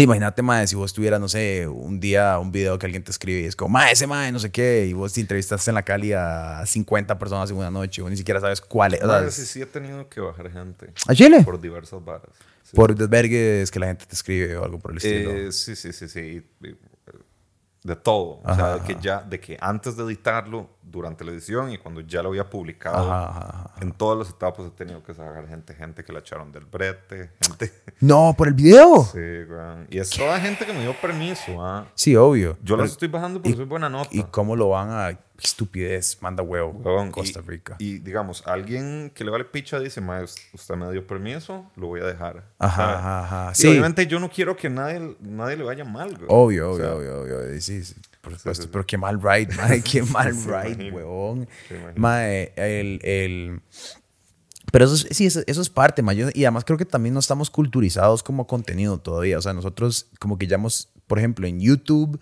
[0.02, 3.40] Imagínate, mae, si vos tuvieras, no sé, un día un video que alguien te escribe
[3.40, 5.82] y es como, mae, ese mae, no sé qué, y vos te entrevistaste en la
[5.82, 9.04] Cali a 50 personas en una noche, o ni siquiera sabes cuál es.
[9.04, 10.92] Mae, sí, sí he tenido que bajar gente.
[11.06, 11.42] ¿A Chile?
[11.44, 12.30] Por diversas varas.
[12.62, 12.76] Sí.
[12.76, 15.30] Por desvergues que la gente te escribe o algo por el estilo.
[15.30, 16.20] Eh, sí, sí, sí, sí.
[16.20, 16.76] y,
[17.82, 18.40] De todo.
[18.44, 22.00] o sea, de que ya, de que antes de editarlo, durante la edición y cuando
[22.00, 23.74] ya lo había publicado, Ajá, ajá, ajá.
[23.80, 27.30] en todas las etapas he tenido que sacar gente, gente que la echaron del brete,
[27.40, 27.72] gente.
[28.00, 29.02] No, por el video.
[29.04, 29.86] Sí, Sí, weón.
[29.90, 31.86] Y es toda gente que me dio permiso, ¿ah?
[32.18, 32.56] obvio.
[32.62, 34.08] Yo Pero- los estoy bajando porque soy buena nota.
[34.12, 36.18] ¿Y cómo lo van a estupidez?
[36.20, 36.70] Manda huevo.
[36.70, 37.76] Weón, Costa Rica.
[37.78, 42.00] Y, digamos, alguien que le vale picha dice, "Mae, usted me dio permiso, lo voy
[42.00, 42.44] a dejar.
[42.58, 43.52] Ajá, ajá, ajá.
[43.52, 43.68] Y Sí.
[43.68, 46.26] obviamente yo no quiero que nadie, nadie le vaya mal, güey.
[46.28, 47.60] Obvio, O obvio, sea, obvio, obvio.
[47.60, 48.62] Sí, sí, por supuesto.
[48.64, 48.68] sí.
[48.72, 49.82] Pero qué mal ride, mae.
[49.84, 51.46] Qué mal ride, imagino.
[51.96, 53.60] Mae, el, el...
[54.70, 56.16] Pero eso es, sí, eso, eso es parte, mae.
[56.16, 59.38] Yo- y además creo que también no estamos culturizados como contenido todavía.
[59.38, 62.20] O sea, nosotros como que ya hemos, por ejemplo, en YouTube,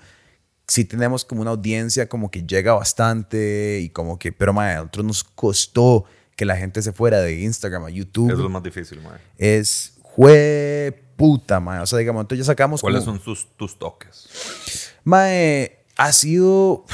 [0.68, 4.78] sí tenemos como una audiencia como que llega bastante y como que, pero mae, a
[4.78, 6.04] nosotros nos costó
[6.36, 8.26] que la gente se fuera de Instagram a YouTube.
[8.28, 9.18] Eso es lo más difícil, mae.
[9.38, 11.80] Es jue puta, mae.
[11.80, 14.92] O sea, digamos, entonces ya sacamos ¿Cuáles como- son tus, tus toques?
[15.02, 16.84] Mae, ha sido,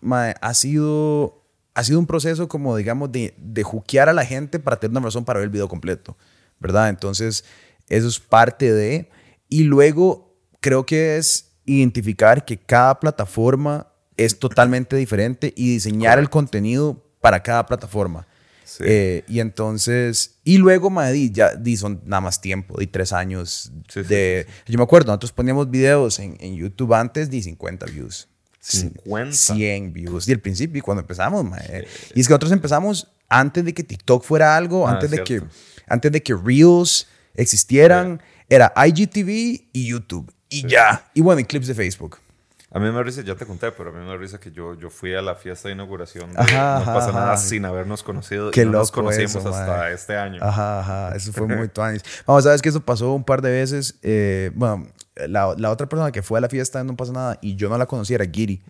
[0.00, 4.58] mae, ha sido, ha sido un proceso como, digamos, de, de juquear a la gente
[4.58, 6.16] para tener una razón para ver el video completo,
[6.58, 6.88] ¿verdad?
[6.88, 7.44] Entonces,
[7.88, 9.10] eso es parte de,
[9.48, 16.30] y luego creo que es identificar que cada plataforma es totalmente diferente y diseñar el
[16.30, 18.26] contenido para cada plataforma.
[18.64, 18.82] Sí.
[18.84, 23.12] Eh, y entonces, y luego, mae, di, ya di, son nada más tiempo, di tres
[23.12, 24.46] años Sí, sí, de...
[24.66, 28.28] Yo me acuerdo, nosotros poníamos videos en, en YouTube antes de 50 views.
[28.66, 29.32] 50.
[29.32, 30.28] 100 views.
[30.28, 31.86] Y al principio, cuando empezamos, mae.
[32.14, 35.42] Y es que nosotros empezamos antes de que TikTok fuera algo, Ah, antes, de que,
[35.86, 38.20] antes de que Reels existieran.
[38.48, 40.32] Era IGTV y YouTube.
[40.48, 41.10] Y ya.
[41.14, 42.18] Y bueno, y clips de Facebook.
[42.76, 44.90] A mí me risa, ya te conté, pero a mí me risa que yo, yo
[44.90, 47.18] fui a la fiesta de inauguración de Ajá, No ajá, pasa ajá.
[47.20, 48.50] nada sin habernos conocido.
[48.50, 50.40] Qué y no nos conocimos eso, hasta este año.
[50.42, 52.02] Ajá, ajá, eso fue muy tuanis.
[52.26, 53.94] Vamos, sabes que eso pasó un par de veces.
[54.02, 54.86] eh, bueno,
[55.26, 57.78] la, la otra persona que fue a la fiesta no pasa nada y yo no
[57.78, 58.62] la conocía era Giri.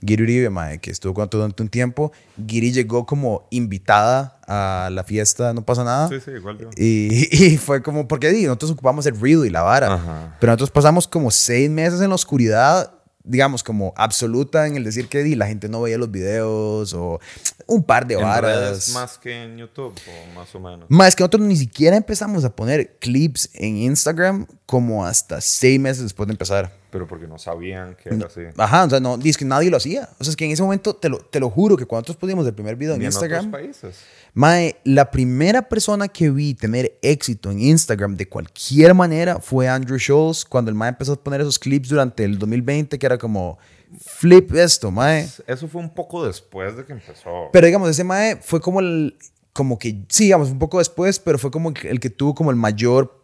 [0.00, 2.12] Giri Uribe, mae, que estuvo con durante un tiempo.
[2.46, 6.08] Giri llegó como invitada a la fiesta No pasa nada.
[6.08, 6.70] Sí, sí, igual yo.
[6.76, 9.94] Y, y fue como, porque di, nosotros ocupamos el ruido y la vara.
[9.94, 10.36] Ajá.
[10.38, 12.92] Pero nosotros pasamos como seis meses en la oscuridad,
[13.28, 17.20] digamos, como absoluta en el decir que di, la gente no veía los videos o
[17.66, 18.42] un par de ¿En varas.
[18.42, 20.86] redes más que en YouTube o más o menos?
[20.88, 26.02] Más que nosotros ni siquiera empezamos a poner clips en Instagram como hasta seis meses
[26.02, 26.72] después de empezar.
[26.90, 28.40] Pero porque no sabían que era así.
[28.56, 30.08] Ajá, o sea, no, es que nadie lo hacía.
[30.18, 32.16] O sea, es que en ese momento, te lo, te lo juro, que cuando nosotros
[32.16, 34.00] pusimos el primer video en en Instagram, otros países.
[34.32, 39.98] Mae, la primera persona que vi tener éxito en Instagram de cualquier manera fue Andrew
[39.98, 43.58] Schultz cuando el Mae empezó a poner esos clips durante el 2020 que era como
[43.98, 45.28] flip esto, Mae.
[45.46, 47.48] Eso fue un poco después de que empezó.
[47.52, 49.16] Pero digamos, ese Mae fue como el,
[49.52, 52.56] como que, sí, digamos, un poco después, pero fue como el que tuvo como el
[52.56, 53.17] mayor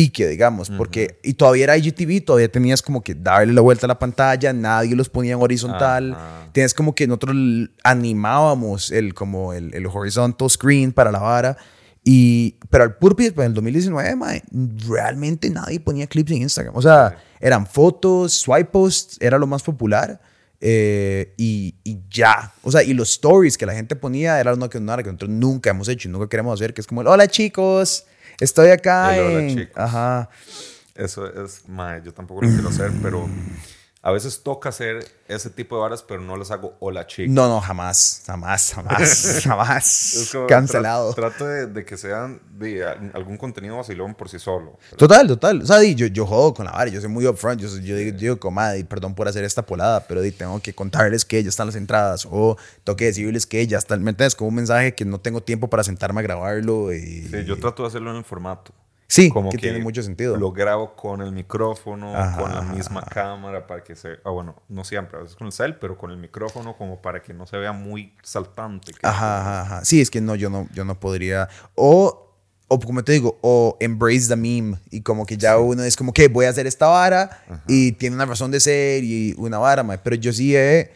[0.00, 3.88] pique, digamos, porque, y todavía era IGTV, todavía tenías como que darle la vuelta a
[3.88, 6.48] la pantalla, nadie los ponía en horizontal, Ajá.
[6.52, 7.36] tienes como que nosotros
[7.84, 11.58] animábamos el, como el, el horizontal screen para la vara,
[12.02, 14.42] y, pero al puro pie, pues, en el 2019, mae,
[14.88, 19.62] realmente nadie ponía clips en Instagram, o sea, eran fotos, swipe posts, era lo más
[19.62, 20.18] popular,
[20.62, 22.54] eh, y, y ya.
[22.62, 25.30] O sea, y los stories que la gente ponía era uno que, nada que nosotros
[25.30, 28.06] nunca hemos hecho y nunca queremos hacer, que es como, hola chicos,
[28.40, 29.70] estoy acá El en...
[29.74, 30.28] Ajá.
[30.94, 33.28] Eso es, mae, yo tampoco lo quiero hacer, pero
[34.02, 37.32] a veces toca hacer ese tipo de varas, pero no les hago hola chicos.
[37.34, 40.12] No, no, jamás, jamás, jamás, jamás.
[40.14, 41.12] Es como Cancelado.
[41.12, 42.82] tra- trato de, de que sean de
[43.12, 44.78] algún contenido vacilón por sí solo.
[44.88, 45.62] pero- Total, total.
[45.62, 47.94] O sea, di, yo, yo jodo con la vara, yo soy muy upfront, yo, yo
[47.96, 51.50] digo, digo comadre, perdón por hacer esta polada, pero di, tengo que contarles que ya
[51.50, 54.34] están las entradas o tengo que decirles que ya están, ¿me entiendes?
[54.34, 57.28] Como un mensaje que no tengo tiempo para sentarme a grabarlo y...
[57.28, 58.72] Sí, yo trato de hacerlo en el formato.
[59.10, 60.36] Sí, Como que tiene mucho sentido.
[60.36, 64.20] Lo grabo con el micrófono, Ajá, con la ajá, misma cámara para que se...
[64.24, 67.20] Ah, bueno, no siempre, a veces con el cel, pero con el micrófono como para
[67.20, 68.92] que no se vea muy saltante.
[68.92, 69.84] que- Ajá, ajá, ajá.
[69.84, 71.48] Sí, es que no, yo no, yo no podría.
[71.74, 72.36] O,
[72.68, 74.78] o como te digo, o embrace the meme.
[74.92, 78.14] Y como que ya uno es como que voy a hacer esta vara y tiene
[78.14, 79.98] una razón de ser y una vara, mae.
[79.98, 80.92] Pero yo sí he.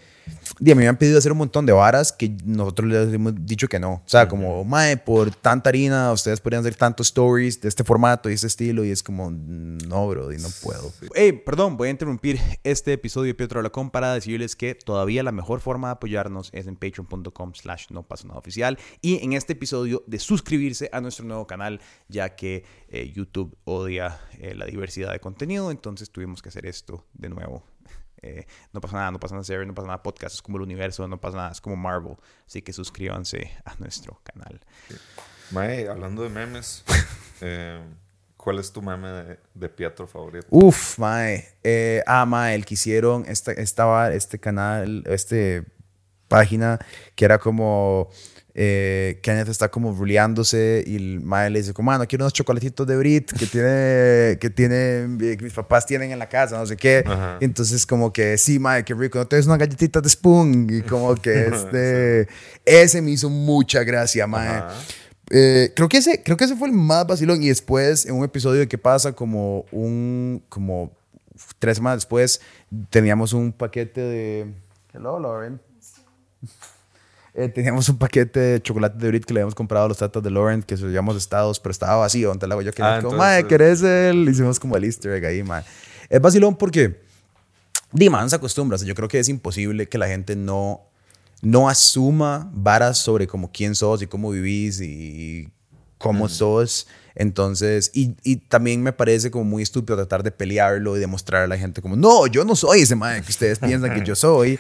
[0.58, 3.34] Di, a mí me han pedido hacer un montón de varas que nosotros les hemos
[3.46, 3.92] dicho que no.
[3.94, 8.30] O sea, como, mae, por tanta harina, ustedes podrían hacer tantos stories de este formato
[8.30, 8.84] y este estilo.
[8.84, 10.92] Y es como, no, bro, y no puedo.
[11.14, 15.32] Hey, perdón, voy a interrumpir este episodio de Pietro Lacón para decirles que todavía la
[15.32, 19.54] mejor forma de apoyarnos es en patreon.com slash no pasa nada oficial y en este
[19.54, 25.12] episodio de suscribirse a nuestro nuevo canal ya que eh, YouTube odia eh, la diversidad
[25.12, 27.62] de contenido, entonces tuvimos que hacer esto de nuevo.
[28.22, 31.07] Eh, no pasa nada, no pasa nada no pasa nada podcast, es como el universo,
[31.07, 32.16] no pasa nada, es como Marvel.
[32.46, 34.61] Así que suscríbanse a nuestro canal.
[35.50, 36.85] Mae, hablando de memes,
[37.40, 37.83] eh,
[38.37, 40.46] ¿cuál es tu meme de, de Pietro favorito?
[40.50, 41.48] Uf, mae.
[41.62, 45.64] Eh, ah, mae, el que hicieron esta, estaba este canal, este
[46.29, 46.79] página
[47.14, 48.09] que era como
[48.56, 52.86] eh, Kenneth está como ruleándose y el mae le dice como, mano, quiero unos chocolatitos
[52.86, 56.64] de Brit que tiene, que tiene, eh, que mis papás tienen en la casa, no
[56.64, 57.02] sé qué.
[57.04, 57.38] Ajá.
[57.40, 60.82] Entonces como que, sí, mae, qué rico, no te des unas galletitas de Spoon y
[60.82, 62.28] como que este,
[62.64, 64.62] ese me hizo mucha gracia, mae.
[65.30, 67.42] Eh, creo, que ese, creo que ese fue el más vacilón.
[67.42, 69.12] Y después, en un episodio de ¿Qué pasa?
[69.12, 70.42] Como un.
[70.48, 70.92] Como
[71.58, 72.40] tres semanas después,
[72.90, 74.54] teníamos un paquete de.
[74.92, 75.60] Hello, Lauren.
[77.37, 80.23] Eh, teníamos un paquete de chocolate de Brit que le habíamos comprado a los tatas
[80.23, 82.31] de Lauren, que se habíamos estados, pero estaba vacío.
[82.31, 84.29] Entonces hago yo que Ah, como, mae, ¿querés el?
[84.29, 85.64] Hicimos como el easter egg ahí, mae.
[86.09, 87.03] Es vacilón porque.
[87.90, 88.77] Diman se acostumbra.
[88.77, 90.83] O sea, yo creo que es imposible que la gente no,
[91.42, 95.49] no asuma varas sobre como quién sos y cómo vivís y
[95.99, 96.87] cómo sos.
[97.16, 101.47] Entonces, y, y también me parece como muy estúpido tratar de pelearlo y demostrar a
[101.47, 104.59] la gente como, no, yo no soy ese man que ustedes piensan que yo soy.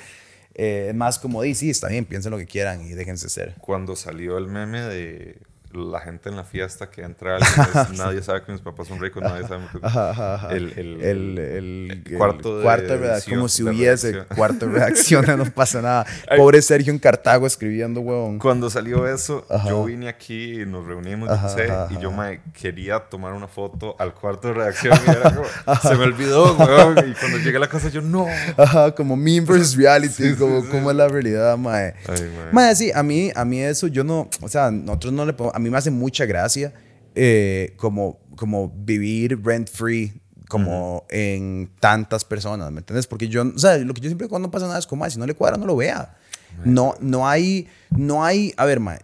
[0.54, 3.54] Eh, más como, sí, está bien, piensen lo que quieran y déjense ser.
[3.60, 5.38] Cuando salió el meme de
[5.74, 9.00] la gente en la fiesta que entra alguien, es, nadie sabe que mis papás son
[9.00, 9.78] ricos, nadie sabe que...
[9.82, 10.52] Ajá, ajá, ajá.
[10.54, 14.36] El, el, el, el- cuarto de cuarto de redacción, como si hubiese redacción.
[14.36, 16.06] cuarto de redacción, no pasa nada.
[16.36, 18.38] Pobre Sergio en Cartago escribiendo, huevón.
[18.38, 23.32] Cuando salió eso, yo vine aquí y nos reunimos, sé, y yo me quería tomar
[23.32, 27.38] una foto al cuarto de redacción y era como, se me olvidó, weón, y cuando
[27.38, 28.26] llegué a la casa yo, no.
[28.56, 30.68] Ajá, como meme versus reality, Sí, sí, como sí.
[30.70, 31.94] cómo es la realidad, mae.
[32.08, 32.52] Ay, mae.
[32.52, 35.54] Mae, sí, a mí, a mí eso yo no, o sea, nosotros no le podemos,
[35.54, 36.72] a mí me hace mucha gracia
[37.14, 43.06] eh, como, como vivir rent free como en tantas personas, ¿me entiendes?
[43.06, 45.18] Porque yo, o sea, lo que yo siempre cuando pasa nada es como, "Mae, si
[45.18, 46.16] no le cuadra, no lo vea.
[46.64, 48.98] No, no hay, no hay, a ver, mae,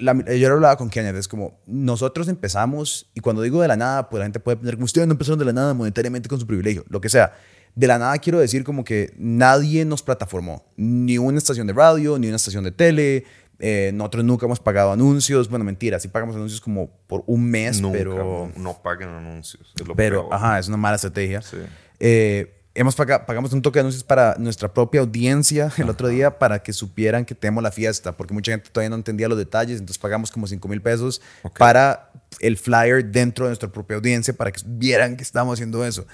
[0.00, 3.76] la- yo lo hablaba con Kenneth, es como, nosotros empezamos, y cuando digo de la
[3.76, 6.40] nada, pues la gente puede pensar como ustedes no empezaron de la nada monetariamente con
[6.40, 7.32] su privilegio, lo que sea.
[7.76, 12.18] De la nada quiero decir como que nadie nos plataformó, ni una estación de radio,
[12.18, 13.24] ni una estación de tele,
[13.58, 17.80] eh, nosotros nunca hemos pagado anuncios, bueno, mentira, sí pagamos anuncios como por un mes,
[17.80, 18.50] Nunca, pero...
[18.56, 19.72] no, no paguen anuncios.
[19.78, 20.34] Es lo Pero, peor.
[20.34, 21.42] ajá, es una mala estrategia.
[21.42, 21.56] Sí.
[22.00, 26.38] Eh, hemos paga- pagamos un toque de anuncios para nuestra propia audiencia el otro día
[26.38, 29.80] para que supieran que tenemos la fiesta, porque mucha gente todavía no entendía los detalles,
[29.80, 31.20] entonces pagamos como 5 mil pesos
[31.58, 36.06] para el flyer dentro de nuestra propia audiencia para que vieran que estamos haciendo eso.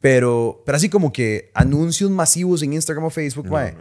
[0.00, 3.74] Pero, pero así como que anuncios masivos en Instagram o Facebook, mae.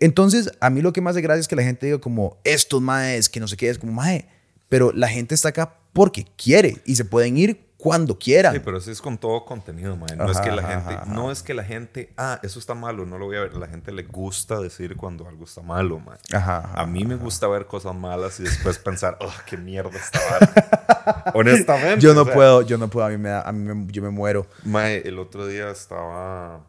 [0.00, 2.80] Entonces, a mí lo que más de gracia es que la gente diga como, estos
[2.82, 4.26] maes, que no sé qué, es como, mae,
[4.68, 8.52] pero la gente está acá porque quiere y se pueden ir cuando quieran.
[8.52, 10.10] Sí, pero eso es con todo contenido, man.
[10.18, 11.14] No es que la gente, ajá, ajá.
[11.14, 13.54] no es que la gente, ah, eso está malo, no lo voy a ver.
[13.54, 16.18] La gente le gusta decir cuando algo está malo, man.
[16.32, 21.32] A mí me gusta ver cosas malas y después pensar, oh, qué mierda está vara".
[21.34, 22.00] Honestamente.
[22.00, 23.90] Yo no o sea, puedo, yo no puedo, a mí me da, a mí me-
[23.90, 24.46] yo me muero.
[24.64, 26.66] Mae, el otro día estaba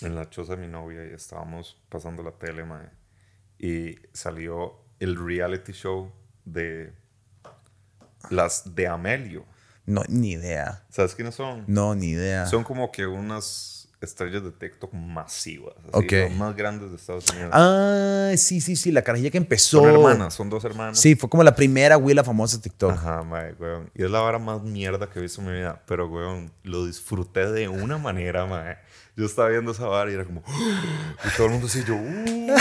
[0.00, 2.88] en la choza de mi novia y estábamos pasando la tele, mae.
[3.56, 6.10] Y salió el reality show
[6.44, 6.92] de
[8.30, 9.44] las de Amelio.
[9.86, 10.84] No, ni idea.
[10.90, 11.64] ¿Sabes quiénes son?
[11.66, 12.46] No, ni idea.
[12.46, 15.74] Son como que unas estrellas de TikTok masivas.
[15.78, 16.12] Así, Ok.
[16.12, 17.50] Las más grandes de Estados Unidos.
[17.52, 19.78] Ah, sí, sí, sí, la carajilla que empezó.
[19.80, 20.98] son hermanas, son dos hermanas.
[20.98, 22.92] Sí, fue como la primera Willa famosa de TikTok.
[22.92, 23.90] Ajá, mae, weón.
[23.94, 25.82] Y es la vara más mierda que he visto en mi vida.
[25.86, 28.76] Pero, weón, lo disfruté de una manera, mae.
[29.16, 30.42] Yo estaba viendo esa vara y era como...
[31.24, 31.94] Y todo el mundo así, yo...
[31.94, 32.56] "Uh",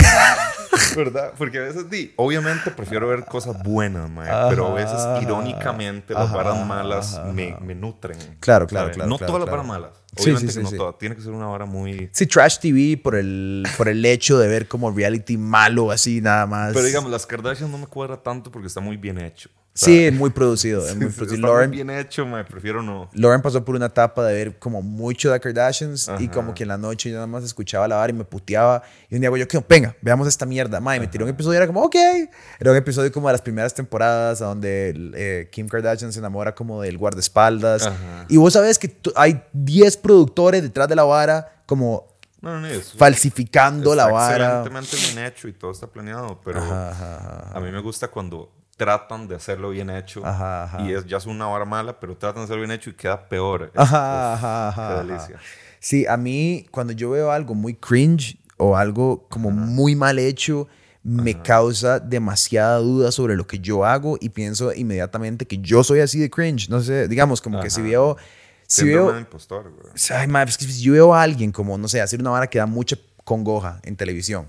[0.95, 1.33] ¿Verdad?
[1.37, 4.49] Porque a veces, di, obviamente prefiero ver cosas buenas, mae.
[4.49, 5.21] Pero a veces, Ajá.
[5.21, 8.17] irónicamente, las varas malas ajá, me, me nutren.
[8.39, 9.45] Claro, claro, claro, No claro, todas claro.
[9.45, 10.01] las varas malas.
[10.17, 10.97] Obviamente sí, que sí, no todas.
[10.97, 12.09] Tiene que ser una vara muy...
[12.11, 16.45] Sí, Trash TV por el, por el hecho de ver como reality malo, así nada
[16.45, 16.73] más.
[16.73, 19.49] Pero digamos, las Kardashian no me cuadra tanto porque está muy bien hecho.
[19.73, 20.85] Sí, es muy producido.
[20.85, 21.35] Es muy producido.
[21.35, 22.43] está Lauren, muy bien hecho, mae.
[22.43, 23.09] Prefiero no.
[23.13, 26.31] Lauren pasó por una etapa de ver como mucho de Kardashians y Ajá.
[26.31, 28.83] como que en la noche yo nada más escuchaba la vara y me puteaba.
[29.09, 29.63] Y un día, yo, ¿qué?
[29.69, 30.79] venga, veamos esta mierda.
[30.81, 31.95] Ma, y me tiró un episodio y era como, ok.
[32.59, 36.53] Era un episodio como de las primeras temporadas a donde eh, Kim Kardashian se enamora
[36.53, 37.87] como del guardaespaldas.
[37.87, 38.25] Ajá.
[38.27, 42.91] Y vos sabés que hay 10 productores detrás de la vara como No, no, es-
[42.97, 44.61] falsificando la vara.
[44.63, 47.15] excelentemente bien hecho y todo está planeado, pero Ajá, ajá,
[47.47, 47.57] ajá.
[47.57, 50.81] a mí me gusta cuando tratan de hacerlo bien hecho Ajá, ajá.
[50.81, 53.27] y es ya es una vara mala, pero tratan de hacerlo bien hecho y queda
[53.27, 53.71] peor.
[53.75, 55.39] Ajá, uf, Qué delicia.
[55.79, 60.67] Sí, a mí cuando yo veo algo muy cringe o algo como muy mal hecho,
[61.03, 65.99] me causa demasiada duda sobre lo que yo hago y pienso inmediatamente que yo soy
[65.99, 66.69] así de cringe.
[66.69, 68.17] No sé, digamos como que si veo...
[68.67, 69.73] Si Síndrome veo impostor.
[70.11, 72.47] Ay, madre, es que si yo veo a alguien como, no sé, hacer una vara
[72.47, 72.95] que da mucha
[73.25, 74.45] congoja en televisión,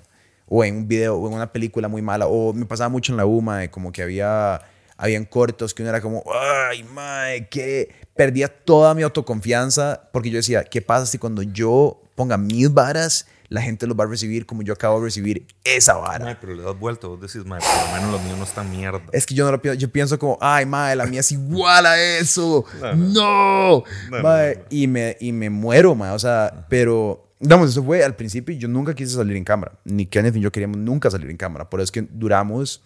[0.55, 3.17] o en un video, o en una película muy mala, o me pasaba mucho en
[3.17, 4.61] la UMA, de como que había,
[4.99, 10.37] habían cortos que uno era como, ay, madre, que perdía toda mi autoconfianza, porque yo
[10.37, 14.45] decía, ¿qué pasa si cuando yo ponga mis varas, la gente los va a recibir
[14.45, 16.27] como yo acabo de recibir esa vara?
[16.27, 18.71] Mae, pero le das vuelta, vos decís, mae, por lo menos los míos no están
[18.71, 19.01] mierda.
[19.11, 21.87] Es que yo no lo pienso, yo pienso como, ay, madre, la mía es igual
[21.87, 22.67] a eso.
[22.79, 24.23] No, No, no.
[24.23, 24.63] Mae, no.
[24.69, 26.11] Y, me, y me muero, mae.
[26.11, 28.55] O sea, pero, digamos, eso fue al principio.
[28.57, 29.73] Yo nunca quise salir en cámara.
[29.85, 31.69] Ni Kenneth ni yo queríamos nunca salir en cámara.
[31.69, 32.83] Por eso es que duramos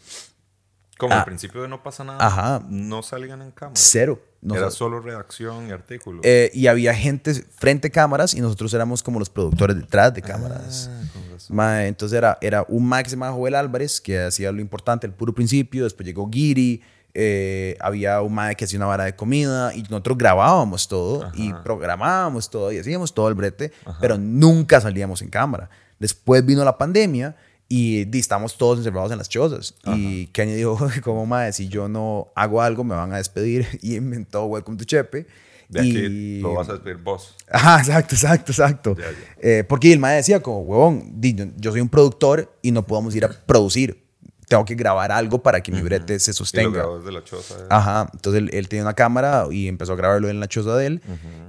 [0.99, 1.19] Como Ah.
[1.19, 2.65] al principio de No pasa nada, Ajá.
[2.71, 3.75] no salían en cámara.
[3.77, 4.19] cero.
[4.41, 4.79] No Era sé.
[4.79, 6.23] solo redacción y artículos.
[6.25, 10.23] Eh, y había gente frente a cámaras y nosotros éramos como los productores detrás de
[10.23, 10.89] cámaras.
[10.91, 11.55] Ah, con razón.
[11.57, 15.35] Mae, entonces era, era un Max llamaba Joel Álvarez, que hacía lo importante, el puro
[15.35, 15.85] principio.
[15.85, 16.83] Después llegó Giri.
[17.19, 19.75] Eh, había un Mae que hacía una vara de comida.
[19.75, 21.63] Y nosotros grabábamos todo y Ajá.
[21.63, 25.71] programábamos todo y hacíamos todo el brete, pero nunca salíamos en cámara.
[25.99, 27.35] Después vino la pandemia
[27.69, 29.75] y di, estamos todos encerrados en las chozas.
[29.87, 33.67] Y Kenny dijo, como Mae, si yo no hago algo, me van a despedir.
[33.83, 35.27] Y inventó Welcome to Chepe.
[35.71, 36.41] De aquí y...
[36.41, 37.35] lo vas a despedir vos.
[37.51, 38.97] Ajá, exacto, exacto, exacto.
[38.97, 39.17] Ya, ya.
[39.41, 41.21] Eh, porque el mae decía como, huevón,
[41.57, 44.06] yo soy un productor y no podemos ir a producir.
[44.49, 46.71] Tengo que grabar algo para que mi brete se Y lo sostenga.
[46.71, 47.55] grabó desde la choza.
[47.59, 47.67] eh.
[47.69, 50.87] Ajá, entonces él, él tenía una cámara y empezó a grabarlo en la choza de
[50.87, 51.03] él.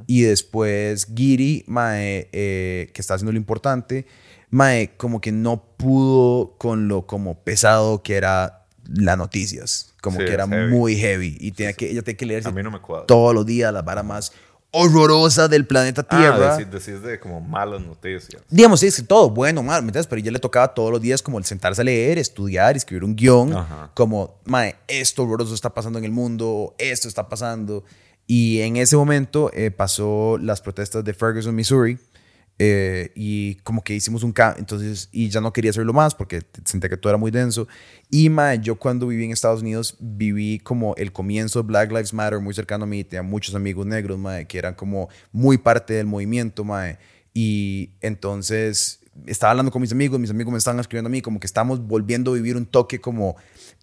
[0.08, 4.08] Y después Giri, mae, eh, que está haciendo lo importante,
[4.50, 9.94] mae, como que no pudo con lo como pesado que era las noticias.
[10.02, 10.72] Como Sí, que era heavy.
[10.72, 11.38] muy heavy.
[11.40, 13.82] Y tenía que, ella tenía que leerse A mí no me todos los días la
[13.82, 14.32] vara más
[14.78, 16.54] horrorosa del planeta Tierra.
[16.54, 18.42] Ah, decís, decís de como malas noticias.
[18.50, 20.08] Digamos, sí, es que todo, bueno, mal, ¿me entiendes?
[20.08, 23.16] Pero ella le tocaba todos los días como el sentarse a leer, estudiar, escribir un
[23.16, 23.92] guion, Ajá.
[23.94, 27.84] como, mae, esto horroroso está pasando en el mundo, esto está pasando.
[28.28, 31.98] Y en ese momento eh, pasó las protestas de Ferguson, Missouri,
[32.60, 36.42] eh, y como que hicimos un cambio, entonces, y ya no quería hacerlo más porque
[36.66, 37.68] sentía que todo era muy denso.
[38.10, 42.14] Y, mae, yo cuando viví en Estados Unidos, viví como el comienzo de Black Lives
[42.14, 45.94] Matter muy cercano a mí, tenía muchos amigos negros, mae, que eran como muy parte
[45.94, 46.98] del movimiento, mae.
[47.34, 51.40] Y entonces estaba hablando con mis amigos, mis amigos me estaban escribiendo a mí, como
[51.40, 53.36] que estamos volviendo a vivir un toque como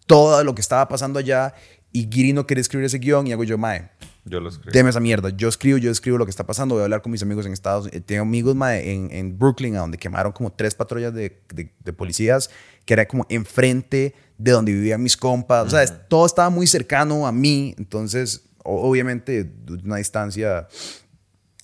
[0.05, 1.53] todo lo que estaba pasando allá.
[1.93, 3.89] Y Giri no quería escribir ese guion y hago yo, mae,
[4.27, 4.71] Yo lo escribí.
[4.73, 5.29] deme esa mierda.
[5.29, 6.75] Yo escribo, yo escribo lo que está pasando.
[6.75, 8.03] Voy a hablar con mis amigos en Estados Unidos.
[8.07, 12.49] Tengo amigos en, en Brooklyn, a donde quemaron como tres patrullas de, de- de policías,
[12.85, 15.67] que era como enfrente de donde vivían mis compas.
[15.67, 17.75] O sea, todo estaba muy cercano a mí.
[17.77, 19.51] Entonces, obviamente,
[19.83, 20.67] una distancia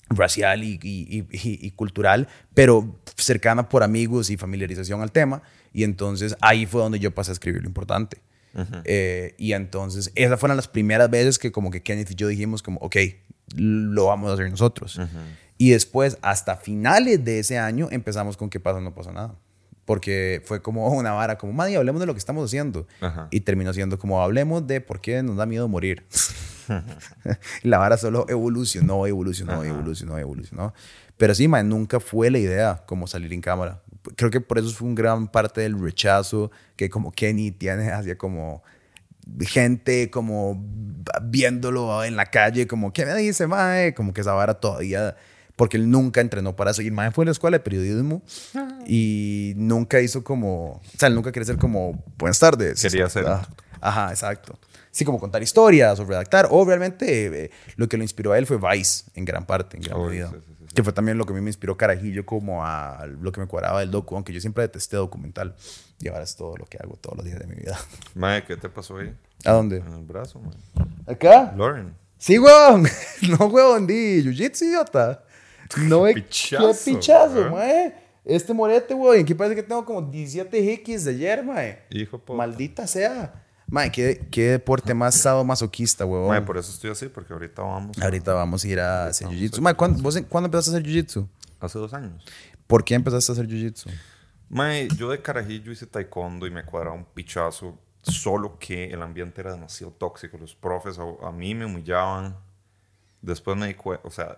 [0.08, 1.26] racial y- y- y-
[1.66, 5.42] y cultural, pero cercana por amigos y familiarización al tema.
[5.72, 8.18] Y entonces ahí fue donde yo pasé a escribir lo importante.
[8.84, 12.62] Eh, y entonces esas fueron las primeras veces que como que Kenneth y yo dijimos
[12.62, 12.96] como, ok,
[13.54, 15.00] lo vamos a hacer nosotros.
[15.58, 19.34] Y después, hasta finales de ese año, empezamos con qué pasa, no pasa nada.
[19.84, 22.86] Porque fue como una vara, como, madre, hablemos de lo que estamos haciendo.
[23.00, 23.28] Ajá.
[23.30, 26.04] Y terminó siendo como, hablemos de por qué nos da miedo morir.
[27.62, 29.66] La vara solo evolucionó, evolucionó, Ajá.
[29.66, 30.74] evolucionó, evolucionó.
[31.16, 33.82] Pero sí, man, nunca fue la idea como salir en cámara.
[34.16, 38.18] Creo que por eso fue un gran parte del rechazo que como Kenny tiene hacia
[38.18, 38.62] como
[39.40, 40.64] gente como
[41.22, 43.94] viéndolo en la calle, como, ¿qué me dice, mae?
[43.94, 45.16] Como que esa vara todavía,
[45.56, 46.82] porque él nunca entrenó para eso.
[46.82, 48.22] Y mae fue a la escuela de periodismo
[48.86, 52.80] y nunca hizo como, o sea, él nunca quería ser como, buenas tardes.
[52.80, 53.26] Quería ser.
[53.26, 53.48] Ajá,
[53.80, 54.58] ajá, exacto.
[54.90, 56.48] Sí, como contar historias o redactar.
[56.50, 59.84] O realmente eh, lo que lo inspiró a él fue Vice, en gran parte, en
[59.84, 60.28] gran medida.
[60.28, 60.51] sí, sí.
[60.74, 63.46] Que fue también lo que a mí me inspiró Carajillo como a lo que me
[63.46, 65.54] cuadraba del docu, aunque yo siempre detesté documental.
[66.00, 67.78] Y ahora es todo lo que hago todos los días de mi vida.
[68.14, 69.14] Mae, ¿qué te pasó ahí?
[69.44, 69.78] ¿A dónde?
[69.78, 70.86] En el brazo, mae.
[71.06, 71.52] ¿Acá?
[71.56, 71.94] Lauren.
[72.16, 72.86] Sí, weón.
[73.28, 75.24] No, weón, di jiu-jitsu, idiota.
[75.78, 77.94] No ve Pichazo, qué pichazo, mae.
[78.24, 79.20] Este morete, weón.
[79.20, 81.82] Aquí parece que tengo como 17 hikis de ayer, mae.
[81.90, 82.36] Hijo puta.
[82.36, 83.41] Maldita sea.
[83.72, 86.28] Mae, qué, qué deporte más sadomasoquista, weón.
[86.28, 87.96] Mae, por eso estoy así, porque ahorita vamos.
[87.98, 89.62] a- Ahorita vamos a ir a hacer jiu-jitsu.
[89.62, 91.26] Mae, ¿cuándo, vos en- ¿cuándo empezaste a hacer jiu-jitsu?
[91.58, 92.22] Hace dos años.
[92.66, 93.90] ¿Por qué empezaste a hacer jiu-jitsu?
[94.50, 99.40] Mae, yo de carajillo hice taekwondo y me cuadraba un pichazo, solo que el ambiente
[99.40, 100.36] era demasiado tóxico.
[100.36, 102.36] Los profes a, a mí me humillaban.
[103.22, 104.36] Después me di cuenta, o sea,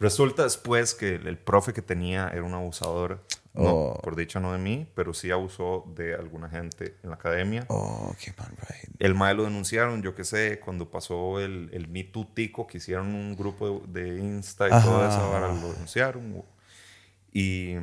[0.00, 3.24] resulta después que el, el profe que tenía era un abusador.
[3.52, 4.00] No, Oh.
[4.00, 7.64] por dicha no de mí, pero sí abusó de alguna gente en la academia.
[7.66, 8.94] Oh, qué mal, right.
[9.00, 12.78] El mae lo denunciaron, yo qué sé, cuando pasó el, el Me Too Tico, que
[12.78, 15.08] hicieron un grupo de, de Insta y todo Ajá.
[15.08, 16.44] eso, ahora lo denunciaron.
[17.32, 17.74] Y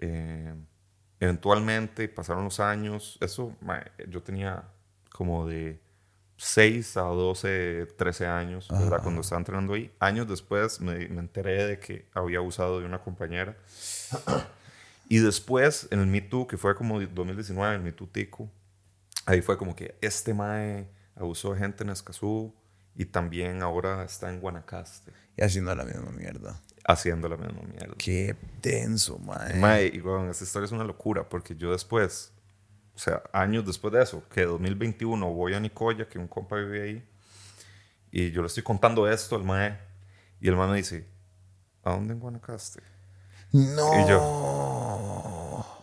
[0.00, 0.54] eh,
[1.20, 4.64] eventualmente pasaron los años, eso, mae, yo tenía
[5.10, 5.80] como de
[6.36, 9.02] 6 a 12, 13 años, ¿verdad?
[9.02, 9.92] Cuando estaba entrenando ahí.
[10.00, 13.56] Años después me, me enteré de que había abusado de una compañera.
[15.08, 18.50] Y después, en el Me Too, que fue como 2019, el Me Too Tico,
[19.26, 22.54] ahí fue como que este mae abusó de gente en Escazú
[22.96, 26.58] y también ahora está en Guanacaste Y haciendo la misma mierda.
[26.86, 27.94] haciendo la misma mierda.
[27.98, 29.54] Qué denso, mae.
[29.56, 32.32] Mae, y bueno, esta historia es una locura porque yo después,
[32.94, 36.82] o sea, años después de eso, que 2021 voy a Nicoya, que un compa vive
[36.82, 37.08] ahí,
[38.12, 39.78] y yo le estoy contando esto al mae,
[40.40, 41.06] y el mae me dice,
[41.82, 42.80] ¿a dónde en Guanacaste?
[43.52, 44.00] No.
[44.00, 44.04] Y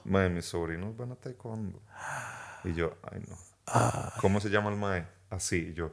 [0.04, 1.82] Mae, mis sobrinos van a taekwondo.
[2.64, 3.38] Y yo, ay no.
[4.20, 5.06] ¿Cómo se llama el mae?
[5.30, 5.92] Así, y yo.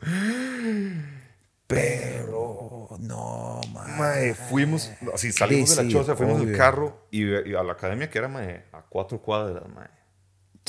[1.67, 3.99] Pero, no, mae.
[3.99, 7.63] Mae, fuimos, así salimos Sí, de la sí, choza, fuimos del carro y, y a
[7.63, 9.98] la academia que era mae, a cuatro cuadras, mae.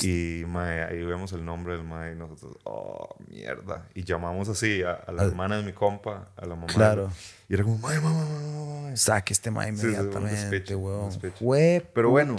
[0.02, 3.88] Y mae, ahí vemos el nombre del mae y nosotros, oh, mierda.
[3.94, 6.66] Y llamamos así a, a la hermana de mi compa, a la mamá.
[6.66, 7.10] Claro.
[7.48, 8.96] Y era como, mae, mae, mae, mae, mae".
[8.96, 11.10] Saque este mae Sí, sí, un inmediatamente, weón.
[11.94, 12.36] Pero bueno,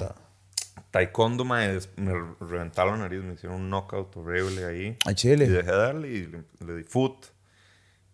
[0.92, 4.98] taekwondo, mae, me reventaron la nariz, me hicieron un knockout horrible ahí.
[5.06, 5.48] A Y Chile.
[5.48, 7.28] dejé de darle y le, le di foot.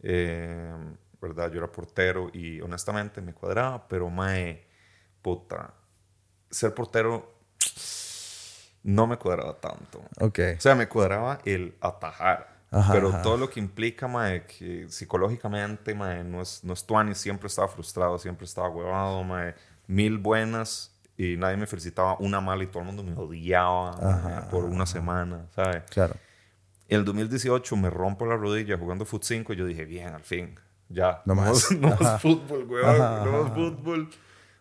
[0.04, 0.74] Eh,
[1.20, 1.52] ¿Verdad?
[1.52, 4.64] Yo era portero y honestamente me cuadraba, pero mae,
[5.24, 5.74] puta,
[6.52, 7.34] ser portero
[8.88, 10.02] no me cuadraba tanto.
[10.22, 10.40] Ok.
[10.58, 12.56] O sea, me cuadraba el atajar.
[12.72, 13.22] Ajá, pero ajá.
[13.22, 17.68] todo lo que implica, mae, que psicológicamente, mae, no es, no es tuani, siempre estaba
[17.68, 19.56] frustrado, siempre estaba huevado, mae.
[19.88, 24.42] Mil buenas y nadie me felicitaba, una mala y todo el mundo me odiaba mae,
[24.50, 25.84] por una semana, ¿sabes?
[25.90, 26.16] Claro.
[26.88, 30.24] En el 2018 me rompo la rodilla jugando Foot 5 y yo dije, bien, al
[30.24, 30.58] fin,
[30.88, 31.22] ya.
[31.26, 31.72] No más.
[31.72, 32.90] No más fútbol, weón.
[32.90, 33.56] Ajá, no más ajá.
[33.56, 34.10] fútbol.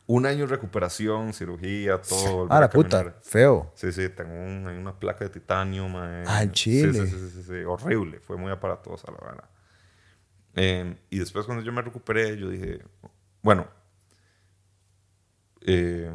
[0.08, 2.46] Un año de recuperación, cirugía, todo.
[2.48, 3.16] Ah, la puta.
[3.22, 3.72] Feo.
[3.74, 6.22] Sí, sí, tengo un- hay una placa de titanio, mae.
[6.26, 6.92] Ah, en Chile.
[6.92, 8.20] Sí, sí, sí, sí, horrible.
[8.20, 9.50] Fue muy aparatosa, la verdad.
[10.54, 12.82] Eh, y después cuando yo me recuperé, yo dije,
[13.42, 13.66] bueno,
[15.62, 16.10] eh,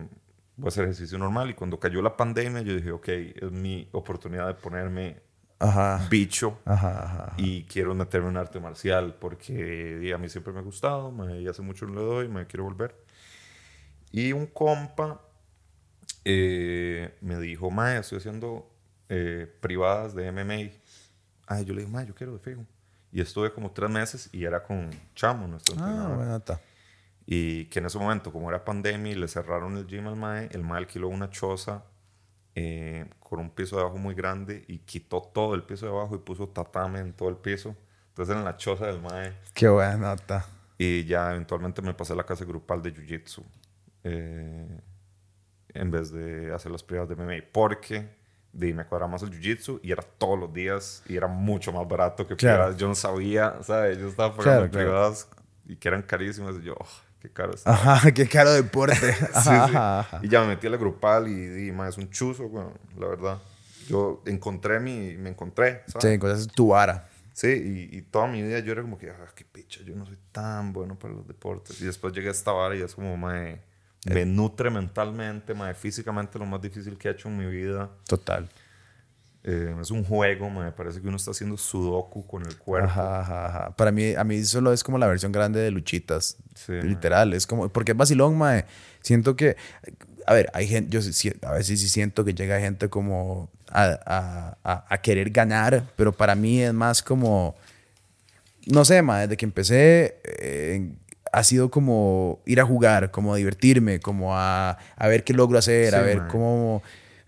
[0.55, 1.49] voy a hacer ejercicio normal.
[1.49, 5.21] Y cuando cayó la pandemia, yo dije, ok, es mi oportunidad de ponerme
[5.59, 6.07] Ajá.
[6.09, 7.33] bicho Ajá, ajá.
[7.37, 11.47] y quiero meterme en arte marcial porque a mí siempre me ha gustado, mae, y
[11.47, 12.95] hace mucho no le doy, me quiero volver.
[14.11, 15.21] Y un compa
[16.25, 18.69] eh, me dijo, mae, estoy haciendo
[19.09, 20.71] eh, privadas de MMA.
[21.47, 22.65] Ay, yo le dije, mae, yo quiero de fijo.
[23.11, 26.61] Y estuve como tres meses y era con Chamo, nuestro Ah, nota.
[27.25, 30.49] Y que en ese momento, como era pandemia y le cerraron el gym al mae,
[30.51, 31.83] el mae alquiló una choza
[32.55, 36.15] eh, con un piso de abajo muy grande y quitó todo el piso de abajo
[36.15, 37.75] y puso tatame en todo el piso.
[38.09, 39.33] Entonces en la choza del mae.
[39.53, 40.45] Qué buena nota.
[40.77, 43.43] Y ya eventualmente me pasé a la clase grupal de Jiu-Jitsu.
[44.03, 44.79] Eh,
[45.73, 47.45] en vez de hacer las privadas de MMA.
[47.51, 48.09] Porque
[48.53, 51.87] di, me cuadraba más el Jiu-Jitsu y era todos los días y era mucho más
[51.87, 52.57] barato que Claro.
[52.57, 52.77] privadas.
[52.77, 53.97] Yo no sabía, ¿sabes?
[53.97, 54.85] Yo estaba Claro, pagando claro.
[54.87, 55.29] privadas
[55.65, 56.55] y que eran carísimas.
[56.57, 56.85] Y yo, "Oh,
[57.21, 57.71] qué caro está.
[57.71, 58.95] Ajá, qué caro deporte.
[59.15, 59.75] Sí, Ajá, sí.
[59.75, 60.19] ajá.
[60.23, 63.07] Y ya me metí a la grupal y, di, ma, es un chuzo, bueno, la
[63.07, 63.37] verdad.
[63.87, 66.11] Yo encontré mi, me encontré, ¿sabes?
[66.13, 67.07] Sí, cosas tu vara.
[67.33, 67.47] Sí,
[67.91, 70.17] y, y toda mi vida yo era como que, ah, qué picha, yo no soy
[70.31, 71.79] tan bueno para los deportes.
[71.81, 73.61] Y después llegué a esta vara y es como, mae,
[74.05, 77.89] me nutre mentalmente, mae, físicamente lo más difícil que he hecho en mi vida.
[78.07, 78.49] Total.
[79.43, 82.87] Eh, es un juego, me parece que uno está haciendo sudoku con el cuerpo.
[82.87, 83.75] Ajá, ajá, ajá.
[83.75, 86.37] Para mí, a mí solo es como la versión grande de Luchitas.
[86.67, 88.65] literal, es como, porque es vacilón, mae.
[89.01, 89.55] Siento que,
[90.27, 90.99] a ver, hay gente, yo
[91.47, 96.35] a veces sí siento que llega gente como a, a, a, querer ganar, pero para
[96.35, 97.55] mí es más como,
[98.67, 100.93] no sé, mae, desde que empecé, eh,
[101.31, 105.57] ha sido como ir a jugar, como a divertirme, como a, a ver qué logro
[105.57, 106.81] hacer, a ver cómo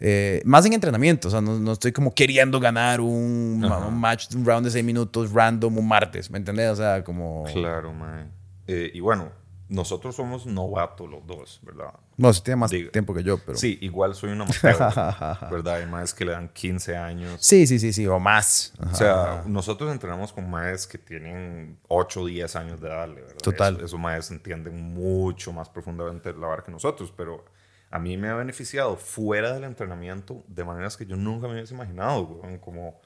[0.06, 4.36] eh, más en entrenamiento, o sea, no, no, estoy como queriendo ganar un, un, match,
[4.36, 6.72] un round de seis minutos random un martes, ¿me entendés?
[6.72, 7.46] O sea, como...
[7.54, 8.30] Claro, man.
[8.68, 9.32] Eh, y bueno,
[9.70, 11.94] nosotros somos novatos los dos, ¿verdad?
[12.18, 13.58] No, usted tiene más tiempo que yo, pero...
[13.58, 14.78] Sí, igual soy una amateur,
[15.52, 15.76] ¿verdad?
[15.76, 17.38] Hay más que le dan 15 años.
[17.40, 18.74] Sí, sí, sí, sí, o más.
[18.92, 23.36] O sea, nosotros entrenamos con maes que tienen 8 o 10 años de edad, ¿verdad?
[23.42, 23.82] Total.
[23.82, 27.46] Esos maes entienden mucho más profundamente la vara que nosotros, pero
[27.90, 31.76] a mí me ha beneficiado fuera del entrenamiento de maneras que yo nunca me hubiese
[31.76, 33.00] imaginado, como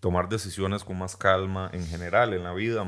[0.00, 2.84] tomar decisiones con más calma en general en la vida,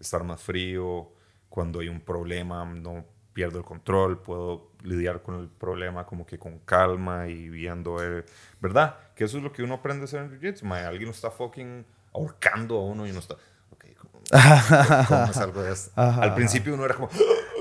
[0.00, 1.12] estar más frío,
[1.48, 6.38] cuando hay un problema no pierdo el control, puedo lidiar con el problema como que
[6.38, 7.96] con calma y viendo,
[8.60, 8.96] ¿verdad?
[9.14, 11.84] Que eso es lo que uno aprende a hacer en Jiu-Jitsu, alguien lo está fucking
[12.14, 13.36] ahorcando a uno y uno está,
[14.32, 15.90] ok, ¿cómo, me salgo de esto?
[15.96, 17.08] Al principio uno era como...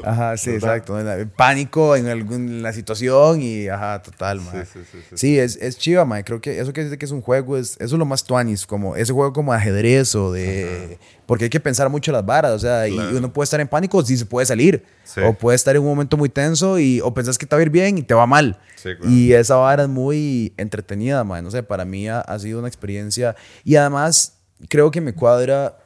[0.03, 0.97] Ajá, sí, exacto.
[1.35, 4.65] Pánico en, algún, la situación y, ajá, total, man.
[4.71, 5.39] Sí, sí, sí, sí.
[5.39, 6.23] es, es chiva, man.
[6.23, 8.65] Creo que eso que dice que es un juego, es, eso es lo más tuanis,
[8.65, 10.99] como ese juego como ajedrez o de...
[11.25, 14.03] Porque hay que pensar mucho las varas, o sea, y uno puede estar en pánico
[14.05, 14.85] si se puede salir.
[15.25, 17.63] O puede estar en un momento muy tenso y, o pensás que te va a
[17.63, 18.59] ir bien y te va mal.
[19.03, 21.43] Y esa vara es muy entretenida, man.
[21.43, 23.35] No sé, para mí ha, ha sido una experiencia.
[23.63, 24.37] Y además,
[24.69, 25.77] creo que me cuadra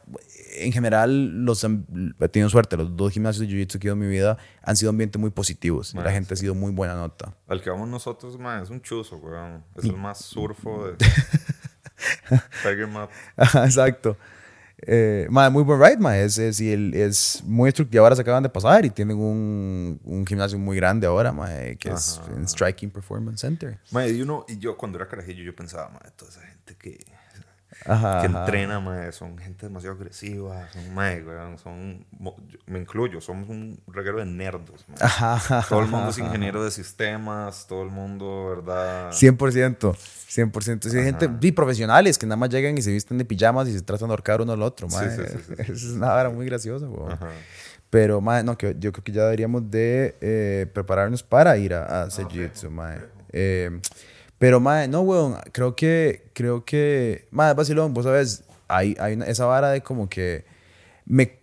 [0.54, 2.78] en general, los he tenido suerte.
[2.78, 5.30] Los dos gimnasios de Jiu-Jitsu que he ido en mi vida han sido ambientes muy
[5.30, 5.93] positivos.
[5.93, 7.34] la gente ha sido muy buena nota.
[7.47, 9.64] Al que vamos nosotros, man, es un chuzo, weón.
[9.76, 10.97] Es el más surfo de
[12.64, 13.10] Tiger Map.
[13.38, 14.18] exacto.
[14.84, 16.16] Eh, muy buen ride, man.
[16.16, 18.06] Es, es, y es muy estructurado.
[18.06, 21.89] Ahora se acaban de pasar y tienen un, un gimnasio muy grande ahora, man, que
[21.89, 23.80] es en Striking Performance Center.
[23.91, 26.97] Man, y, uno, y yo cuando era carajillo, yo pensaba, man, toda esa gente que
[27.84, 31.23] que entrena, mae, son gente demasiado agresiva, son, mae,
[31.61, 32.05] son,
[32.67, 34.86] me incluyo, somos un reguero de nerdos,
[35.67, 39.11] Todo el mundo es ingeniero de sistemas, todo el mundo, ¿verdad?
[39.11, 40.89] 100%, 100%.
[40.89, 43.73] Sí, hay gente, y profesionales que nada más llegan y se visten de pijamas y
[43.73, 45.07] se tratan de ahorcar uno al otro, mae.
[45.67, 46.88] es una hora muy graciosa,
[47.89, 52.03] Pero, mae, no, que yo creo que ya deberíamos de eh, prepararnos para ir a,
[52.03, 52.99] hacer jiu-jitsu, mae.
[53.34, 53.82] Eh,
[54.41, 59.45] pero, madre, no, weón, creo que, creo que, madre, vacilón, vos sabes, hay, hay esa
[59.45, 60.45] vara de como que
[61.05, 61.37] me,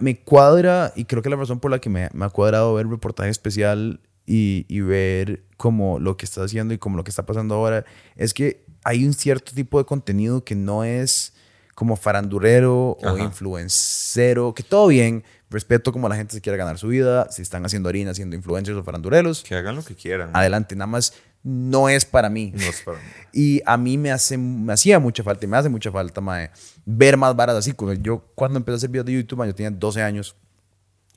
[0.00, 2.88] me cuadra, y creo que la razón por la que me, me ha cuadrado ver
[2.88, 7.24] reportaje especial y, y, ver como lo que está haciendo y como lo que está
[7.24, 7.84] pasando ahora,
[8.16, 11.32] es que hay un cierto tipo de contenido que no es
[11.76, 16.88] como farandurero o influencero, que todo bien, respeto como la gente se quiere ganar su
[16.88, 19.44] vida, si están haciendo harina, siendo influencers o farandureros.
[19.44, 20.30] Que hagan lo que quieran.
[20.32, 21.12] Adelante, nada más
[21.46, 22.52] no es para mí.
[22.52, 23.04] No es para mí.
[23.32, 26.50] Y a mí me, hace, me hacía mucha falta y me hace mucha falta, mae,
[26.84, 27.72] ver más varas así.
[28.00, 30.34] Yo cuando empecé a hacer videos de YouTube, yo tenía 12 años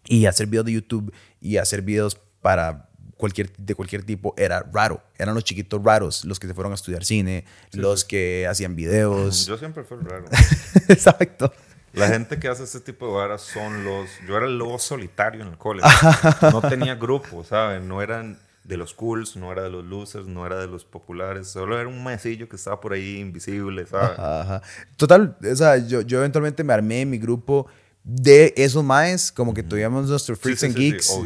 [0.05, 1.11] y hacer videos de YouTube
[1.41, 5.01] y hacer videos para cualquier, de cualquier tipo era raro.
[5.17, 9.47] Eran los chiquitos raros, los que se fueron a estudiar cine, los que hacían videos.
[9.47, 10.25] Yo siempre fui raro.
[10.89, 11.51] Exacto.
[11.93, 14.07] La gente que hace este tipo de varas son los...
[14.27, 15.81] Yo era el lobo solitario en el cole.
[16.43, 17.81] no tenía grupo, ¿sabes?
[17.81, 18.37] No eran
[18.69, 21.89] de los cools, no era de los losers, no era de los populares, solo era
[21.89, 24.61] un maecillo que estaba por ahí invisible, ¿sabes?
[24.95, 27.65] Total, o sea, yo, yo eventualmente me armé mi grupo
[28.03, 31.19] de esos maes, como que tuvimos nuestros freaks and geeks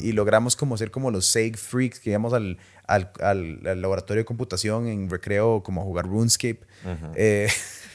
[0.00, 2.58] y, logramos como ser como los sake freaks que íbamos al,
[2.88, 6.66] al, al, laboratorio de computación en recreo como a jugar RuneScape.
[7.14, 7.48] eh,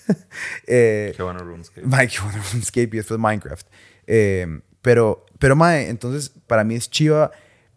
[0.66, 1.82] eh, qué bueno RuneScape.
[2.08, 3.68] qué bueno RuneScape y después Minecraft.
[4.08, 7.32] Eh, pero, pero mae, entonces para mí es chiva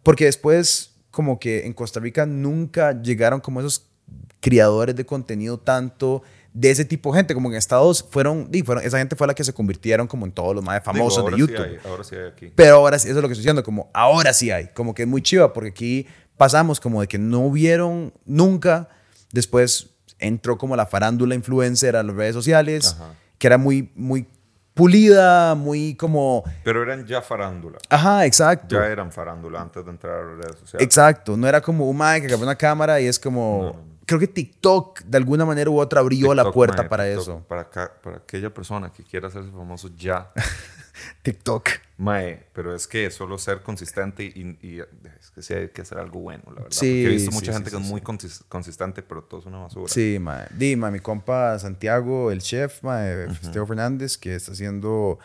[0.05, 3.87] porque después como que en Costa Rica nunca llegaron como esos
[4.41, 8.99] criadores de contenido tanto de ese tipo de gente, como en Estados fueron, fueron esa
[8.99, 11.79] gente fue la que se convirtieron como en todos los más famosos de YouTube.
[11.85, 12.53] ahora sí hay aquí.
[12.55, 15.03] Pero ahora sí, eso es lo que estoy diciendo, como ahora sí hay, como que
[15.03, 16.07] es muy chiva, porque aquí
[16.37, 18.89] pasamos como de que no hubieron nunca,
[19.33, 22.97] después entró como la farándula influencer a las redes sociales,
[23.39, 24.27] que era muy, muy
[24.81, 26.43] pulida, muy como...
[26.65, 27.79] Pero eran ya farándula.
[27.89, 28.77] Ajá, exacto.
[28.77, 30.87] Ya eran farándula antes de entrar a las redes sociales.
[30.87, 33.89] Exacto, no era como un mae que cambió una cámara y es como...
[34.07, 37.45] Creo que TikTok de alguna manera u otra abrió la puerta para eso.
[37.47, 40.33] Para, para aquella persona que quiera hacerse famoso ya.
[41.23, 41.69] TikTok.
[41.99, 44.81] Mae, pero es que solo ser consistente y, y-
[45.21, 46.71] es que sí hay que hacer algo bueno, la verdad.
[46.71, 49.41] Sí, Porque he visto mucha sí, gente sí, que es muy consis- consistente, pero todo
[49.41, 49.93] es una basura.
[49.93, 50.47] Sí, mae.
[50.57, 55.19] Di, mae, mi compa Santiago, el chef, mae, Santiago Fernández, que está haciendo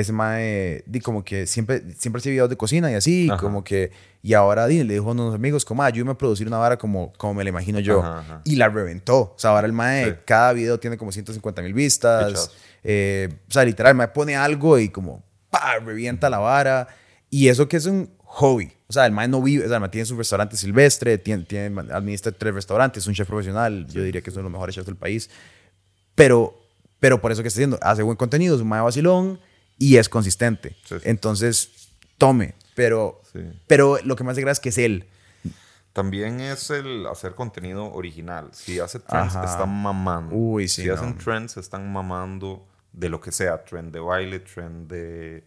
[0.00, 3.40] ese mae, di, como que siempre, siempre hace videos de cocina y así, Ajá.
[3.40, 3.90] como que,
[4.22, 6.76] y ahora di, le dijo a unos amigos, como, "Ah, ayúdame a producir una vara
[6.76, 8.00] como, como me la imagino yo.
[8.00, 8.40] Ajá, ajá.
[8.44, 9.18] Y la reventó.
[9.20, 10.16] O sea, ahora el mae, Sí.
[10.24, 12.50] cada video tiene como 150 mil vistas.
[12.84, 16.88] Eh, o sea, literal, el mae pone algo y como, pa, revienta la vara.
[17.30, 18.72] Y eso que es un hobby.
[18.88, 21.44] O sea, el mae no vive, o sea, el mae tiene su restaurante silvestre, tiene,
[21.44, 23.86] tiene, administra tres restaurantes, es un chef profesional.
[23.88, 25.30] Yo diría que es uno de los mejores chefs del país.
[26.14, 26.54] Pero,
[27.00, 29.38] pero por eso que está haciendo, hace buen contenido, es un mae vacilón
[29.78, 30.76] y es consistente.
[30.84, 30.96] Sí.
[31.04, 32.54] Entonces, tome.
[32.74, 33.40] Pero, Sí.
[33.66, 35.06] pero lo que más de gracia es que es él.
[35.92, 38.50] También es el hacer contenido original.
[38.52, 39.44] Si hace trends, Ajá.
[39.50, 40.34] están mamando.
[40.36, 40.94] Uy, sí, Si no.
[40.94, 43.64] hacen trends, están mamando de lo que sea.
[43.64, 45.44] Trend de baile, trend de,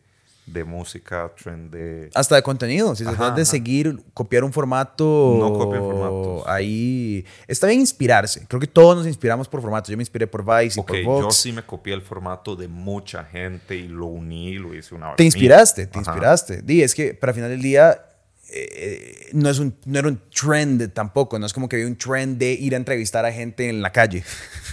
[0.52, 2.10] de música, trend de...
[2.16, 2.96] Hasta de contenido.
[2.96, 3.52] Si se trata de ajá.
[3.52, 5.36] seguir, copiar un formato.
[5.40, 6.44] No copien formatos.
[6.48, 7.26] Ahí.
[7.48, 8.46] Está bien inspirarse.
[8.48, 9.90] Creo que todos nos inspiramos por formatos.
[9.90, 11.36] Yo me inspiré por Vice y Ok, por yo Vox.
[11.36, 15.24] sí me copié el formato de mucha gente y lo uní, lo hice una Te
[15.24, 16.12] vez inspiraste, te Ajá.
[16.12, 16.62] inspiraste.
[16.62, 18.06] Di, es que para final del día.
[18.52, 21.98] Eh, no, es un, no era un trend tampoco, no es como que había un
[21.98, 24.24] trend de ir a entrevistar a gente en la calle.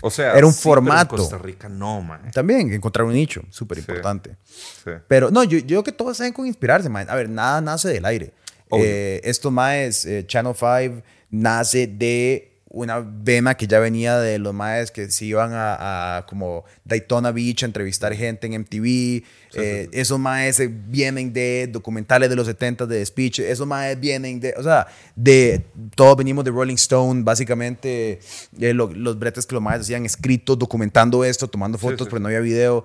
[0.02, 1.16] O sea, Era un sí, pero en formato.
[1.16, 2.30] Costa Rica no, man.
[2.32, 4.36] También encontrar un nicho, súper importante.
[4.44, 4.90] Sí.
[5.08, 7.08] Pero no, yo, yo creo que todos saben con inspirarse, man.
[7.10, 8.32] A ver, nada nace del aire.
[8.72, 14.52] Eh, estos maes, eh, Channel 5, nace de una vena que ya venía de los
[14.52, 19.24] maes que se iban a, a como Daytona Beach a entrevistar gente en MTV.
[19.54, 23.38] Eh, Esos maes vienen de documentales de los 70 de Speech.
[23.38, 25.64] Esos maes vienen de, o sea, de,
[25.94, 28.20] todos venimos de Rolling Stone, básicamente
[28.60, 32.10] eh, lo- los bretes que los maes hacían escritos, documentando esto, tomando Sí, fotos, sí.
[32.10, 32.84] pero no había video.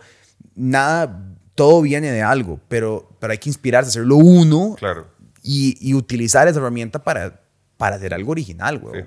[0.56, 1.26] Nada,
[1.56, 5.08] todo viene de algo, pero, pero hay que inspirarse, hacerlo uno Claro.
[5.44, 7.42] y, y utilizar esa herramienta para,
[7.82, 9.06] para hacer algo original, güey.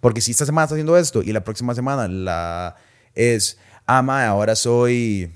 [0.00, 2.74] Porque si esta semana está haciendo esto y la próxima semana la
[3.14, 5.34] es, ah, ahora soy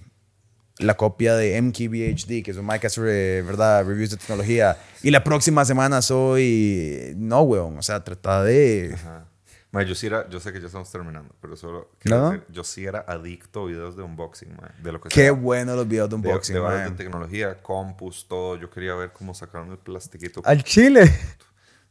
[0.78, 3.84] la copia de MKBHD, que es un hace, eh, ¿verdad?
[3.84, 4.78] Reviews de tecnología.
[5.02, 8.92] Y la próxima semana soy, no, weón, o sea, trata de...
[8.94, 9.26] Ajá.
[9.72, 12.30] Ma, yo sí era, yo sé que ya estamos terminando, pero solo quiero ¿No?
[12.30, 15.32] decir, yo sí era adicto a videos de unboxing, ma, de lo que Qué sea.
[15.32, 16.90] bueno los videos de de, unboxing, de mae.
[16.90, 18.56] de tecnología, compus, todo.
[18.56, 20.40] Yo quería ver cómo sacaron el plastiquito.
[20.46, 21.02] Al chile.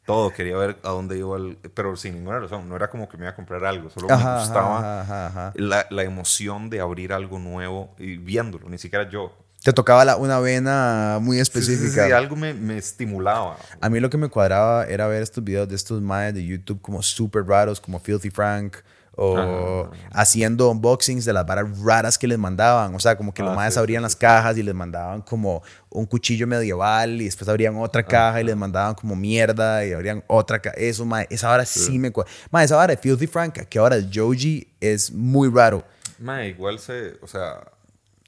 [0.10, 1.57] Todo, quería ver a dónde iba el...
[1.76, 4.34] Pero sin ninguna razón, no era como que me iba a comprar algo, solo Ajá,
[4.34, 5.53] me gustaba ajá, ajá.
[5.55, 9.38] La, la emoción de abrir algo nuevo y viéndolo, ni siquiera yo.
[9.64, 12.05] Te tocaba la- una vena muy Sí, sí, sí, específica.
[12.07, 13.57] sí, algo me, me estimulaba.
[13.82, 16.82] A mí lo que me cuadraba era ver estos videos de estos maes de YouTube
[16.82, 18.78] como super raros, como Filthy Frank,
[19.22, 22.95] o haciendo unboxings de las varas raras que les mandaban.
[22.95, 25.61] O sea, como que los Ah, maes sí, abrían las cajas y les mandaban como
[25.89, 30.24] un cuchillo medieval y después abrían otra caja y les mandaban como mierda y abrían
[30.28, 30.76] otra caja.
[30.78, 32.32] Eso, mae, esa vara sí, me cuadra.
[32.49, 35.84] Mae, esa vara de Filthy Frank, que ahora Joji, es muy raro.
[36.20, 37.61] Ma, igual se, o sea,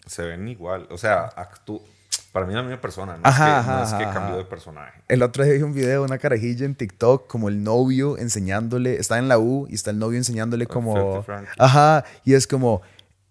[0.05, 0.87] se ven igual.
[0.91, 1.81] O sea, actú
[2.32, 3.17] para mí es la misma persona.
[3.17, 5.01] No Ajá, es que, no es que cambió de personaje.
[5.07, 8.95] El otro día vi un video de una carajilla en TikTok, como el novio enseñándole,
[8.95, 11.25] está en la U y está el novio enseñándole como,
[11.57, 12.82] ajá, y es como,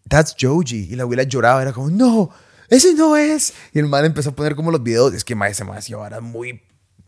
[0.09, 0.89] that's Joji.
[0.91, 2.31] Y la abuela lloraba, era como, no,
[2.69, 3.55] ese no es.
[3.73, 6.21] Y el man empezó a poner como los videos, es que mae, ese mae ahora
[6.21, 6.61] muy,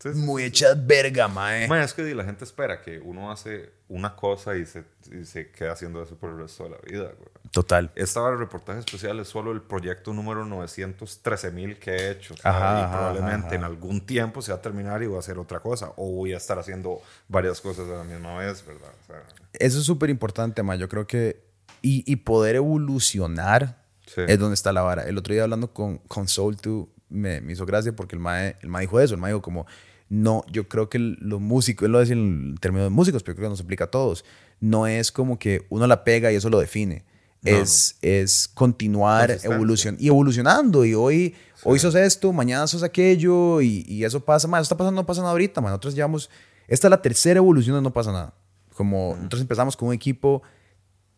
[0.03, 1.69] Sí, muy hecha verga, mae.
[1.69, 5.51] Ma, es que la gente espera que uno hace una cosa y se, y se
[5.51, 7.05] queda haciendo eso por el resto de la vida.
[7.05, 7.29] güey.
[7.53, 7.91] Total.
[7.95, 12.35] Esta vara de reportaje especial es solo el proyecto número 913 mil que he hecho.
[12.43, 13.55] Ajá, y ajá, probablemente ajá.
[13.57, 15.93] en algún tiempo se va a terminar y voy a hacer otra cosa.
[15.97, 18.91] O voy a estar haciendo varias cosas a la misma vez, ¿verdad?
[19.03, 19.23] O sea,
[19.53, 20.79] Eso es súper importante, mae.
[20.79, 21.45] Yo creo que,
[21.83, 24.21] y, y poder evolucionar Sí.
[24.27, 25.05] es donde está la vara.
[25.05, 28.69] El otro día hablando con, con Soul2 me, me hizo gracia porque el mae, el
[28.69, 29.15] mae dijo eso.
[29.15, 29.65] El mae dijo como,
[30.13, 33.47] no, yo creo que los músicos, él lo decía en términos de músicos, pero creo
[33.47, 34.27] que nos aplica a todos.
[34.61, 37.07] No es como que uno la pega y eso lo define.
[37.41, 40.85] No, es, es continuar evolucion y evolucionando.
[40.85, 41.35] Y hoy,
[41.65, 44.47] hoy sos esto, mañana sos aquello, y, y eso pasa.
[44.47, 45.63] Más, está pasando, no pasa nada ahorita.
[45.63, 45.71] man.
[45.71, 46.29] Nosotros llevamos,
[46.69, 48.35] esta es la tercera evolución de No pasa nada.
[48.75, 50.43] Como nosotros empezamos con un equipo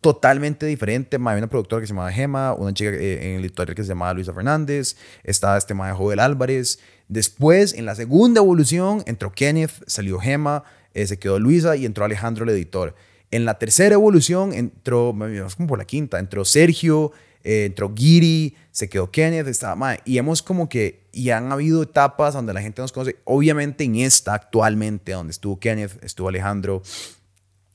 [0.05, 1.19] totalmente diferente.
[1.19, 3.83] ma, Había una productora que se llamaba Gema, una chica eh, en el editorial que
[3.83, 6.79] se llamaba Luisa Fernández, estaba este mae Joel Álvarez.
[7.09, 12.05] Después, en la segunda evolución, entró Kenneth, salió Gema, eh, se quedó Luisa y entró
[12.05, 12.95] Alejandro, el editor.
[13.31, 18.57] En la tercera evolución entró, vamos como por la quinta, entró Sergio, eh, entró Giri,
[18.73, 22.61] se quedó Kenneth, estaba mae, Y hemos como que, y han habido etapas donde la
[22.61, 23.17] gente nos conoce.
[23.25, 26.83] Obviamente en esta actualmente, donde estuvo Kenneth, estuvo Alejandro,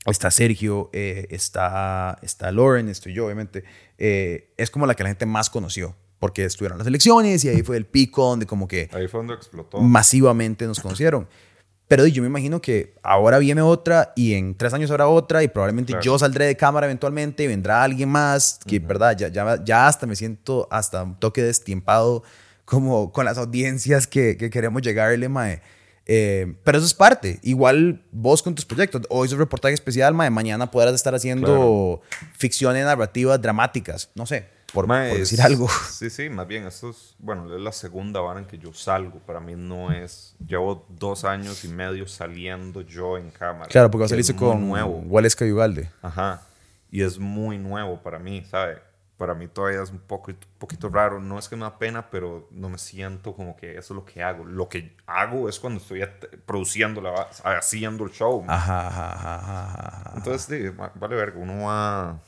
[0.06, 3.64] está Sergio, eh, está, está Lauren, estoy yo, obviamente.
[3.98, 5.94] eh, es como la que la gente más conoció.
[6.18, 9.32] porque estuvieron las elecciones y ahí fue el pico donde como que Ahí fue donde
[9.32, 9.80] explotó.
[9.80, 11.26] masivamente nos conocieron.
[11.88, 15.48] Pero yo me imagino que ahora viene otra y en tres años habrá otra y
[15.48, 16.04] probablemente Claro.
[16.04, 19.16] yo saldré de cámara eventualmente y vendrá alguien más que, ¿verdad?
[19.16, 22.22] Ya, ya, ya hasta me siento hasta un toque destiempado
[22.66, 25.62] como con las audiencias que, que queremos llegarle, mae.
[26.12, 27.38] Eh, pero eso es parte.
[27.44, 29.02] Igual vos con tus proyectos.
[29.10, 30.28] Hoy es un reportaje especial, mae.
[30.28, 32.00] Mañana podrás estar haciendo
[32.36, 34.10] ficciones narrativas dramáticas.
[34.16, 35.68] No sé, por, Mae, por decir es- algo.
[35.90, 39.20] Sí, sí, más bien, esto es, bueno, es la segunda vara en que yo salgo.
[39.20, 43.66] Para mí no es, llevo dos años y medio saliendo yo en cámara.
[43.68, 45.04] Claro, porque vos saliste con nuevo.
[45.06, 45.90] Waleska y Ugalde.
[46.02, 46.42] Ajá.
[46.90, 48.78] Y es muy nuevo para mí, ¿sabe?
[49.20, 51.20] Para mí todavía es un poco, poquito raro.
[51.20, 54.04] No es que me da pena, pero no me siento como que eso es lo
[54.06, 54.46] que hago.
[54.46, 56.00] Lo que hago es cuando estoy
[56.46, 58.42] produciendo, la, haciendo el show.
[58.48, 60.12] Ajá, ajá, ajá.
[60.16, 61.38] Entonces, sí, va- vale verga.
[61.38, 62.18] Uno va...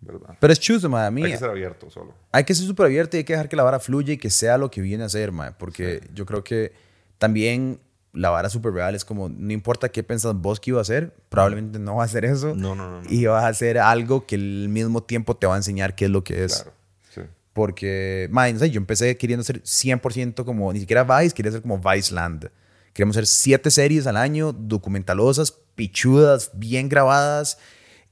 [0.00, 0.36] ¿Verdad?
[0.40, 1.06] Pero es chuzo, mae.
[1.06, 2.14] A mí Hay que ser abierto solo.
[2.32, 4.30] hay que ser súper abierto y hay que dejar que la vara fluya y que
[4.30, 5.52] sea lo que viene a ser, mae.
[5.52, 6.72] Porque yo creo que
[7.18, 7.80] también
[8.18, 11.14] la vara súper real es como, no importa qué pensás vos que iba a hacer,
[11.28, 12.54] probablemente no va a hacer eso.
[12.54, 13.10] No, no, no.
[13.10, 16.10] Y vas a hacer algo que al mismo tiempo te va a enseñar qué es
[16.10, 16.56] lo que es.
[16.56, 16.72] Claro.
[17.14, 17.20] Sí.
[17.52, 21.62] Porque, mae, no sé, yo empecé queriendo ser 100% como, ni siquiera Vice, quería ser
[21.62, 22.50] como Vice Land.
[22.92, 27.58] Queríamos hacer siete series al año, documentalosas, pichudas, bien grabadas,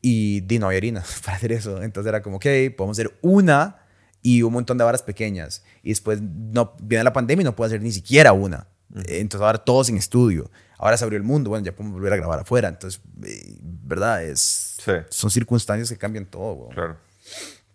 [0.00, 1.82] y di, no había harina para hacer eso.
[1.82, 2.46] Entonces era como, ok,
[2.76, 3.78] podemos hacer una
[4.22, 5.64] y un montón de varas pequeñas.
[5.82, 8.68] Y después no, viene la pandemia y no puedo hacer ni siquiera una.
[8.94, 10.50] Entonces ahora todos en estudio.
[10.78, 12.68] Ahora se abrió el mundo, bueno, ya podemos volver a grabar afuera.
[12.68, 14.22] Entonces, eh, ¿verdad?
[14.24, 14.92] Es, Sí.
[15.10, 16.72] Son circunstancias que cambian todo, weón.
[16.74, 16.96] Claro.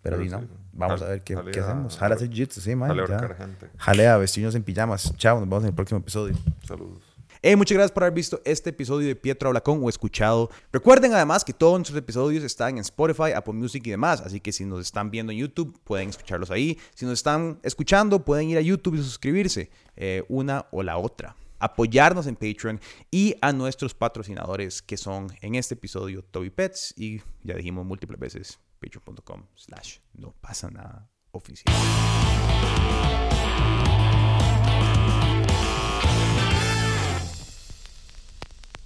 [0.02, 0.40] Pero di, no.
[0.40, 0.48] sí.
[0.72, 1.98] Vamos Jale- a ver qué, qué hacemos.
[1.98, 2.88] Jale a hacer jiu-jitsu, sí, man.
[2.88, 3.14] jale a ya.
[3.18, 3.68] ahorcar gente.
[3.76, 5.12] Jale a vestirnos en pijamas.
[5.16, 6.34] Chao, nos vemos en el próximo episodio.
[6.66, 7.02] Saludos.
[7.44, 10.48] Hey, muchas gracias por haber visto este episodio de Pietro Habla Con o escuchado.
[10.70, 14.52] Recuerden además que todos nuestros episodios están en Spotify, Apple Music y demás, así que
[14.52, 16.78] si nos están viendo en YouTube pueden escucharlos ahí.
[16.94, 21.34] Si nos están escuchando pueden ir a YouTube y suscribirse, eh, una o la otra.
[21.58, 22.78] Apoyarnos en Patreon
[23.10, 28.20] y a nuestros patrocinadores que son en este episodio Toby Pets y ya dijimos múltiples
[28.20, 31.74] veces patreon.com slash no pasa nada oficial.